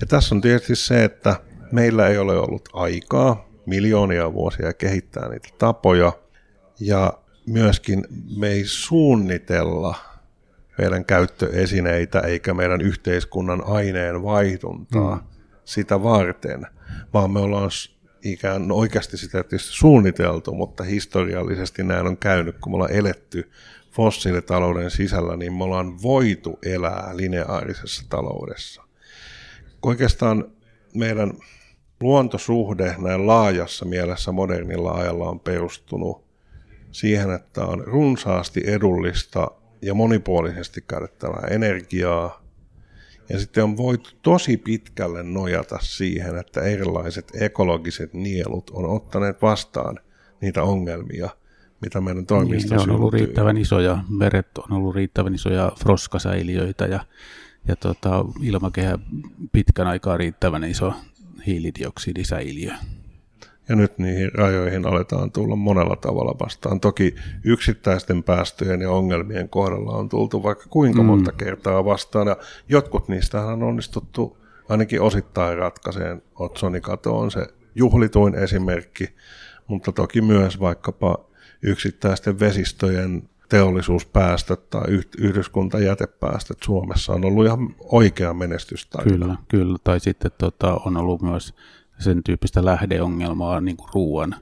[0.00, 1.36] Ja tässä on tietysti se, että
[1.72, 6.12] meillä ei ole ollut aikaa miljoonia vuosia kehittää niitä tapoja.
[6.80, 7.12] Ja
[7.46, 8.04] myöskin
[8.36, 9.94] me ei suunnitella
[10.78, 15.22] meidän käyttöesineitä eikä meidän yhteiskunnan aineen vaihduntaa mm.
[15.64, 16.66] sitä varten,
[17.14, 17.70] vaan me ollaan
[18.24, 23.50] ikään no oikeasti sitä tietysti suunniteltu, mutta historiallisesti näin on käynyt, kun me ollaan eletty
[23.92, 28.82] fossiilitalouden sisällä, niin me ollaan voitu elää lineaarisessa taloudessa.
[29.82, 30.44] Oikeastaan
[30.94, 31.32] meidän
[32.00, 36.24] luontosuhde näin laajassa mielessä modernilla ajalla on perustunut
[36.92, 39.50] siihen, että on runsaasti edullista
[39.82, 42.42] ja monipuolisesti käytettävää energiaa.
[43.28, 49.98] Ja sitten on voitu tosi pitkälle nojata siihen, että erilaiset ekologiset nielut on ottaneet vastaan
[50.40, 51.30] niitä ongelmia,
[51.80, 57.00] mitä meidän toimista niin, on ollut riittävän isoja, meret on ollut riittävän isoja froskasäiliöitä ja,
[57.68, 58.98] ja tota, ilmakehä
[59.52, 60.92] pitkän aikaa riittävän iso
[61.46, 62.72] hiilidioksidisäiliö
[63.70, 66.80] ja nyt niihin rajoihin aletaan tulla monella tavalla vastaan.
[66.80, 67.14] Toki
[67.44, 71.06] yksittäisten päästöjen ja ongelmien kohdalla on tultu vaikka kuinka mm.
[71.06, 72.36] monta kertaa vastaan, ja
[72.68, 74.38] jotkut niistä on onnistuttu
[74.68, 76.22] ainakin osittain ratkaiseen.
[76.34, 79.08] Otsonikato on se juhlituin esimerkki,
[79.66, 81.24] mutta toki myös vaikkapa
[81.62, 84.82] yksittäisten vesistöjen teollisuuspäästöt tai
[85.18, 89.18] yhdyskuntajätepäästöt Suomessa on ollut ihan oikea menestystarina.
[89.18, 89.78] Kyllä, kyllä.
[89.84, 91.54] Tai sitten tota, on ollut myös
[91.98, 94.34] sen tyyppistä lähdeongelmaa niin kuin ruoan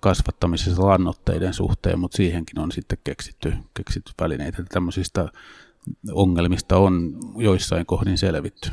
[0.00, 4.62] kasvattamisessa lannoitteiden suhteen, mutta siihenkin on sitten keksitty, keksitty välineitä.
[4.68, 5.28] Tämmöisistä
[6.12, 8.70] ongelmista on joissain kohdin selvitty.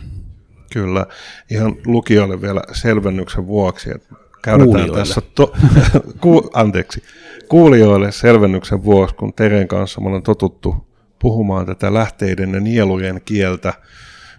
[0.73, 1.05] Kyllä.
[1.51, 5.53] Ihan lukijoille vielä selvennyksen vuoksi, että käydään tässä, to,
[6.21, 7.03] ku, anteeksi,
[7.47, 10.75] kuulijoille selvennyksen vuoksi, kun Teren kanssa me ollaan totuttu
[11.19, 13.73] puhumaan tätä lähteiden ja nielujen kieltä,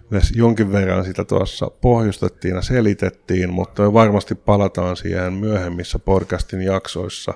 [0.09, 7.33] me jonkin verran sitä tuossa pohjustettiin ja selitettiin, mutta varmasti palataan siihen myöhemmissä podcastin jaksoissa.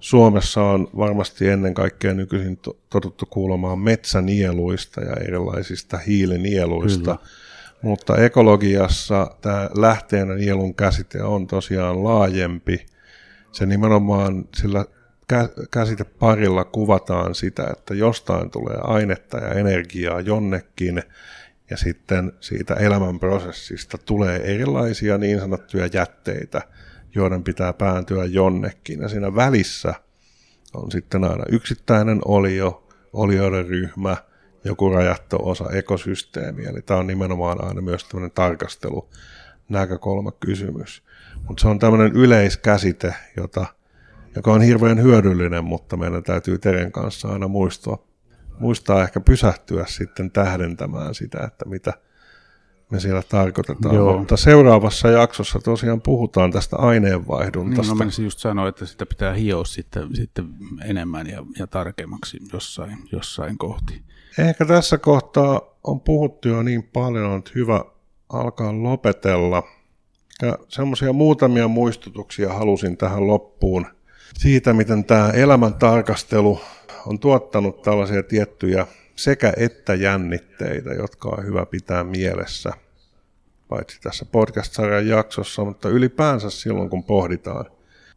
[0.00, 2.58] Suomessa on varmasti ennen kaikkea nykyisin
[2.90, 7.30] totuttu kuulemaan metsänieluista ja erilaisista hiilinieluista, Kyllä.
[7.82, 12.86] Mutta ekologiassa tämä lähteenä nielun käsite on tosiaan laajempi.
[13.52, 14.84] Se nimenomaan sillä
[15.70, 21.02] käsiteparilla kuvataan sitä, että jostain tulee ainetta ja energiaa jonnekin,
[21.70, 26.62] ja sitten siitä elämänprosessista tulee erilaisia niin sanottuja jätteitä,
[27.14, 29.00] joiden pitää pääntyä jonnekin.
[29.00, 29.94] Ja siinä välissä
[30.74, 34.16] on sitten aina yksittäinen olio, olioiden ryhmä,
[34.66, 36.70] joku rajattu osa ekosysteemiä.
[36.70, 39.08] Eli tämä on nimenomaan aina myös tämmöinen tarkastelu
[39.68, 41.02] näkökulma kysymys.
[41.48, 43.66] Mutta se on tämmöinen yleiskäsite, jota,
[44.36, 48.06] joka on hirveän hyödyllinen, mutta meidän täytyy Teren kanssa aina muistua
[48.58, 51.92] muistaa ehkä pysähtyä sitten tähdentämään sitä, että mitä
[52.90, 53.94] me siellä tarkoitetaan.
[53.94, 54.18] Joo.
[54.18, 57.82] Mutta seuraavassa jaksossa tosiaan puhutaan tästä aineenvaihduntasta.
[57.82, 60.48] Niin, no menisin just sanoa, että sitä pitää hioa sitten, sitten
[60.84, 64.02] enemmän ja, ja tarkemmaksi jossain, jossain kohti.
[64.38, 67.84] Ehkä tässä kohtaa on puhuttu jo niin paljon, että hyvä
[68.28, 69.62] alkaa lopetella.
[70.42, 73.86] Ja semmoisia muutamia muistutuksia halusin tähän loppuun
[74.38, 76.60] siitä, miten tämä elämän tarkastelu
[77.06, 82.72] on tuottanut tällaisia tiettyjä sekä että jännitteitä, jotka on hyvä pitää mielessä,
[83.68, 87.64] paitsi tässä podcast-sarjan jaksossa, mutta ylipäänsä silloin, kun pohditaan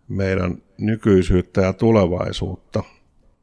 [0.07, 2.84] meidän nykyisyyttä ja tulevaisuutta.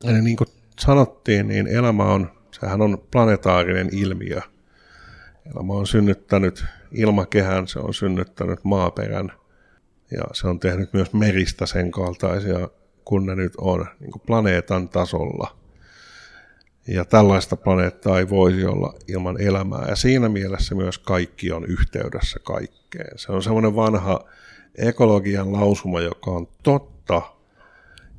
[0.05, 0.49] Eli niin kuin
[0.81, 4.40] sanottiin, niin elämä on, sehän on planetaarinen ilmiö.
[5.54, 9.32] Elämä on synnyttänyt ilmakehän, se on synnyttänyt maaperän
[10.11, 12.68] ja se on tehnyt myös meristä sen kaltaisia
[13.07, 15.57] kun ne nyt on niin kuin planeetan tasolla.
[16.88, 19.88] Ja tällaista planeettaa ei voisi olla ilman elämää.
[19.88, 23.18] Ja siinä mielessä myös kaikki on yhteydessä kaikkeen.
[23.18, 24.20] Se on semmoinen vanha
[24.78, 27.22] ekologian lausuma, joka on totta,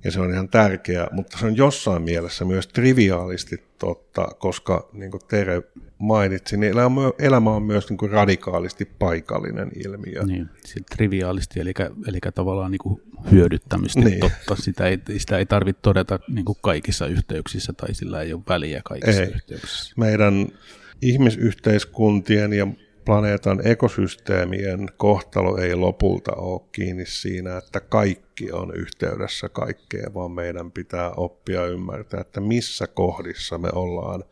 [0.04, 5.12] ja se on ihan tärkeää, mutta se on jossain mielessä myös triviaalisti totta, koska niin
[5.12, 5.62] kuin Tere
[5.98, 10.24] mainitsi, niin elämä, elämä on myös niin kuin radikaalisti paikallinen ilmiö.
[10.24, 11.74] Niin, se triviaalisti, eli,
[12.08, 14.20] eli tavallaan niin kuin hyödyttämistä niin.
[14.20, 14.56] totta.
[14.56, 18.82] Sitä ei, sitä ei tarvitse todeta niin kuin kaikissa yhteyksissä, tai sillä ei ole väliä
[18.86, 19.30] kaikissa ei.
[19.30, 19.94] yhteyksissä.
[19.98, 20.48] Meidän
[21.02, 22.68] ihmisyhteiskuntien ja
[23.08, 30.72] planeetan ekosysteemien kohtalo ei lopulta ole kiinni siinä, että kaikki on yhteydessä kaikkeen, vaan meidän
[30.72, 34.24] pitää oppia ymmärtää, että missä kohdissa me ollaan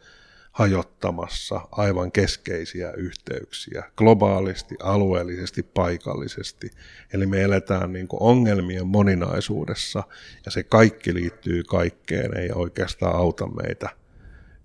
[0.51, 6.69] hajottamassa aivan keskeisiä yhteyksiä globaalisti, alueellisesti, paikallisesti.
[7.13, 10.03] Eli me eletään niin kuin ongelmien moninaisuudessa
[10.45, 13.89] ja se kaikki liittyy kaikkeen, ei oikeastaan auta meitä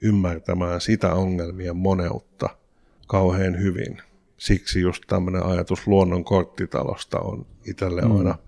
[0.01, 2.60] ymmärtämään sitä ongelmien moneutta
[3.11, 4.03] kauhean hyvin.
[4.37, 8.17] Siksi just tämmöinen ajatus luonnon korttitalosta on itselle mm.
[8.17, 8.39] aina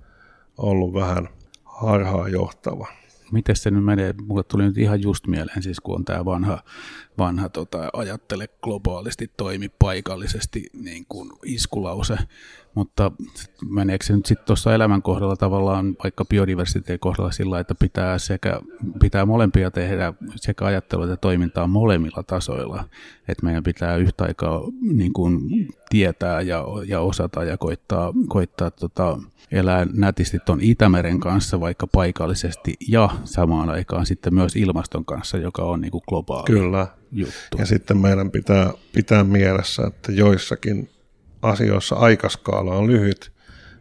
[0.59, 1.29] ollut vähän
[1.65, 2.87] harhaa johtava.
[3.33, 6.63] miten se nyt menee, mulle tuli nyt ihan just mieleen, siis kun on tämä vanha,
[7.19, 12.17] vanha tota, ajattele globaalisti, toimi paikallisesti niin kuin iskulause,
[12.75, 13.12] mutta
[13.70, 18.61] meneekö se nyt sitten tuossa elämän kohdalla tavallaan vaikka biodiversiteetin kohdalla sillä, että pitää, sekä,
[19.01, 22.85] pitää molempia tehdä sekä ajattelua että toimintaa molemmilla tasoilla,
[23.29, 25.41] että meidän pitää yhtä aikaa niin kuin
[25.91, 29.18] tietää ja, ja osata ja koittaa, koittaa tota,
[29.53, 35.62] elää nätisti tuon Itämeren kanssa vaikka paikallisesti ja samaan aikaan sitten myös ilmaston kanssa, joka
[35.62, 36.87] on niin kuin globaali Kyllä.
[37.12, 37.59] juttu.
[37.59, 40.89] Ja sitten meidän pitää pitää mielessä, että joissakin
[41.43, 43.32] asioissa aikaskaala on lyhyt,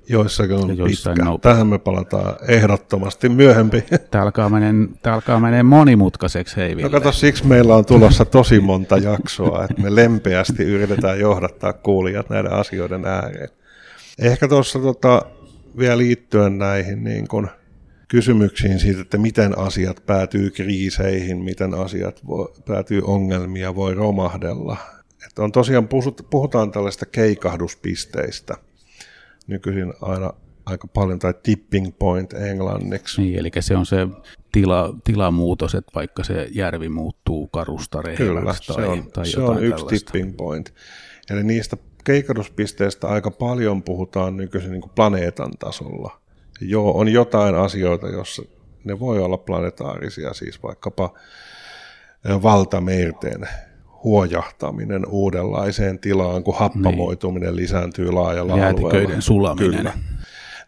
[0.09, 1.25] joissakin on pitkä.
[1.25, 1.51] Nopea.
[1.51, 3.81] Tähän me palataan ehdottomasti myöhempi.
[4.11, 8.59] Tämä alkaa menee, tämä alkaa menee monimutkaiseksi, hei No kato, siksi meillä on tulossa tosi
[8.59, 13.49] monta jaksoa, että me lempeästi yritetään johdattaa kuulijat näiden asioiden ääreen.
[14.19, 15.21] Ehkä tuossa tota,
[15.77, 17.47] vielä liittyen näihin niin kun
[18.07, 24.77] kysymyksiin siitä, että miten asiat päätyy kriiseihin, miten asiat voi, päätyy ongelmia, voi romahdella.
[25.27, 25.87] Että on tosiaan,
[26.29, 28.55] puhutaan tällaista keikahduspisteistä
[29.47, 30.33] nykyisin aina
[30.65, 33.21] aika paljon, tai tipping point englanniksi.
[33.21, 34.07] Niin, eli se on se
[34.51, 39.63] tila, tilamuutos, että vaikka se järvi muuttuu karusta Kyllä, tai, se on, tai se on
[39.63, 40.73] yksi tipping point.
[41.29, 46.21] Eli niistä keikahduspisteistä aika paljon puhutaan nykyisin niin kuin planeetan tasolla.
[46.61, 48.43] Joo, on jotain asioita, jossa
[48.83, 51.13] ne voi olla planetaarisia, siis vaikkapa
[52.43, 53.47] valtamerten
[54.03, 57.55] huojahtaminen uudenlaiseen tilaan, kun happamoituminen niin.
[57.55, 59.21] lisääntyy laajalla Jäätiköiden alueella.
[59.21, 59.71] sulaminen.
[59.71, 59.93] Kyllä.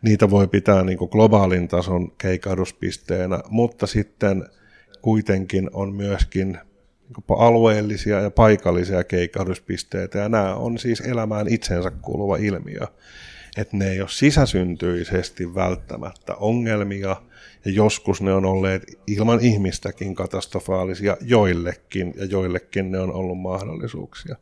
[0.01, 4.45] Niitä voi pitää niin kuin globaalin tason keikahduspisteenä, mutta sitten
[5.01, 6.57] kuitenkin on myöskin
[7.07, 12.87] niin alueellisia ja paikallisia keikahduspisteitä, ja nämä on siis elämään itsensä kuuluva ilmiö.
[13.57, 17.15] Että ne ei ole sisäsyntyisesti välttämättä ongelmia,
[17.65, 24.35] ja joskus ne on olleet ilman ihmistäkin katastrofaalisia joillekin, ja joillekin ne on ollut mahdollisuuksia.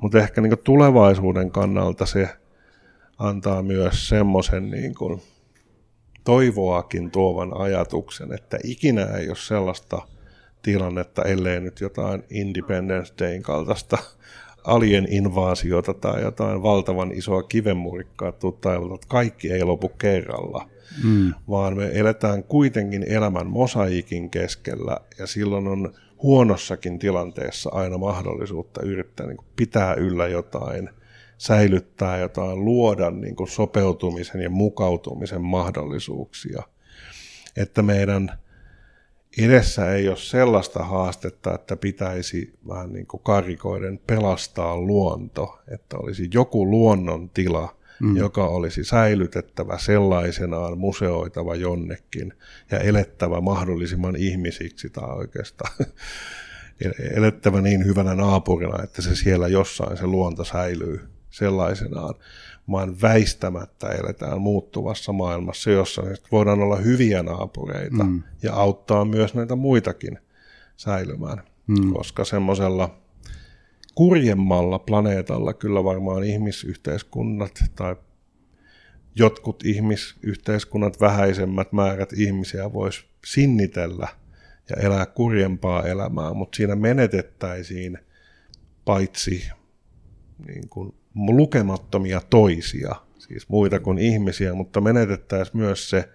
[0.00, 2.28] Mutta ehkä niin tulevaisuuden kannalta se
[3.18, 4.94] antaa myös semmoisen niin
[6.24, 10.02] toivoakin tuovan ajatuksen, että ikinä ei ole sellaista
[10.62, 13.98] tilannetta, ellei nyt jotain Independence Dayn kaltaista
[14.68, 20.68] alien invaasiota tai jotain valtavan isoa kivenmurikkaa taivalta, että kaikki ei lopu kerralla,
[21.04, 21.34] mm.
[21.48, 29.26] vaan me eletään kuitenkin elämän mosaikin keskellä ja silloin on huonossakin tilanteessa aina mahdollisuutta yrittää
[29.26, 30.90] niin kuin pitää yllä jotain,
[31.38, 36.62] säilyttää jotain, luoda niin kuin sopeutumisen ja mukautumisen mahdollisuuksia.
[37.56, 38.38] Että meidän
[39.38, 46.28] edessä ei ole sellaista haastetta, että pitäisi vähän niin kuin karikoiden pelastaa luonto, että olisi
[46.34, 48.16] joku luonnon tila, mm.
[48.16, 52.32] joka olisi säilytettävä sellaisenaan, museoitava jonnekin
[52.70, 55.72] ja elettävä mahdollisimman ihmisiksi tai oikeastaan
[57.16, 62.14] elettävä niin hyvänä naapurina, että se siellä jossain se luonto säilyy sellaisenaan
[62.70, 66.02] vaan väistämättä eletään muuttuvassa maailmassa, jossa
[66.32, 68.22] voidaan olla hyviä naapureita mm.
[68.42, 70.18] ja auttaa myös näitä muitakin
[70.76, 71.92] säilymään, mm.
[71.92, 72.98] koska semmoisella
[73.94, 77.96] kurjemmalla planeetalla kyllä varmaan ihmisyhteiskunnat tai
[79.14, 84.08] jotkut ihmisyhteiskunnat, vähäisemmät määrät ihmisiä vois sinnitellä
[84.70, 87.98] ja elää kurjempaa elämää, mutta siinä menetettäisiin
[88.84, 89.48] paitsi
[90.46, 90.94] niin kuin
[91.26, 96.08] lukemattomia toisia, siis muita kuin ihmisiä, mutta menetettäisiin myös se,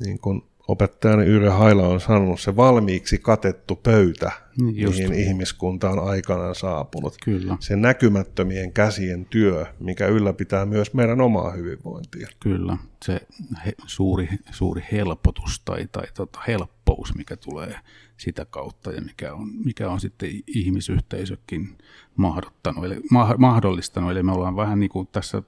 [0.00, 4.98] niin kuin opettajani Yrjö Haila on sanonut, se valmiiksi katettu pöytä, niin, Just.
[4.98, 7.14] mihin ihmiskunta on aikanaan saapunut.
[7.24, 7.56] Kyllä.
[7.60, 12.28] Se näkymättömien käsien työ, mikä ylläpitää myös meidän omaa hyvinvointia.
[12.40, 13.20] Kyllä, se
[13.66, 17.74] he, suuri, suuri helpotus tai, tai tota, helppous, mikä tulee
[18.16, 21.78] sitä kautta ja mikä on, mikä on sitten ihmisyhteisökin
[22.16, 24.10] mahdottanut, eli, ma, mahdollistanut.
[24.10, 25.42] Eli me ollaan vähän niin kuin tässä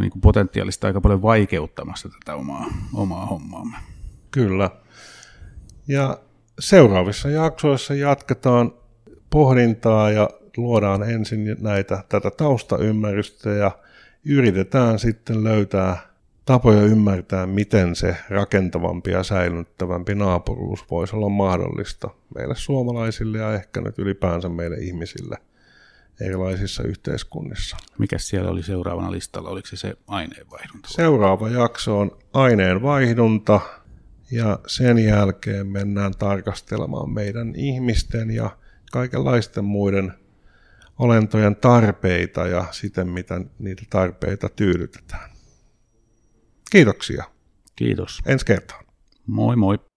[0.00, 3.76] niin kuin potentiaalista aika paljon vaikeuttamassa tätä omaa, omaa hommaamme.
[4.32, 4.70] Kyllä.
[5.88, 6.18] Ja
[6.58, 8.72] seuraavissa jaksoissa jatketaan
[9.30, 13.70] pohdintaa ja luodaan ensin näitä, tätä taustaymmärrystä ja
[14.24, 16.12] yritetään sitten löytää
[16.44, 23.80] tapoja ymmärtää, miten se rakentavampi ja säilyttävämpi naapuruus voisi olla mahdollista meille suomalaisille ja ehkä
[23.80, 25.36] nyt ylipäänsä meille ihmisille
[26.20, 27.76] erilaisissa yhteiskunnissa.
[27.98, 29.50] Mikä siellä oli seuraavana listalla?
[29.50, 30.88] Oliko se se aineenvaihdunta?
[30.88, 33.60] Seuraava jakso on aineenvaihdunta
[34.32, 38.56] ja sen jälkeen mennään tarkastelemaan meidän ihmisten ja
[38.92, 40.12] kaikenlaisten muiden
[40.98, 45.30] olentojen tarpeita ja siten, miten niitä tarpeita tyydytetään.
[46.70, 47.24] Kiitoksia.
[47.76, 48.22] Kiitos.
[48.26, 48.84] Ensi kertaan.
[49.26, 49.91] Moi moi.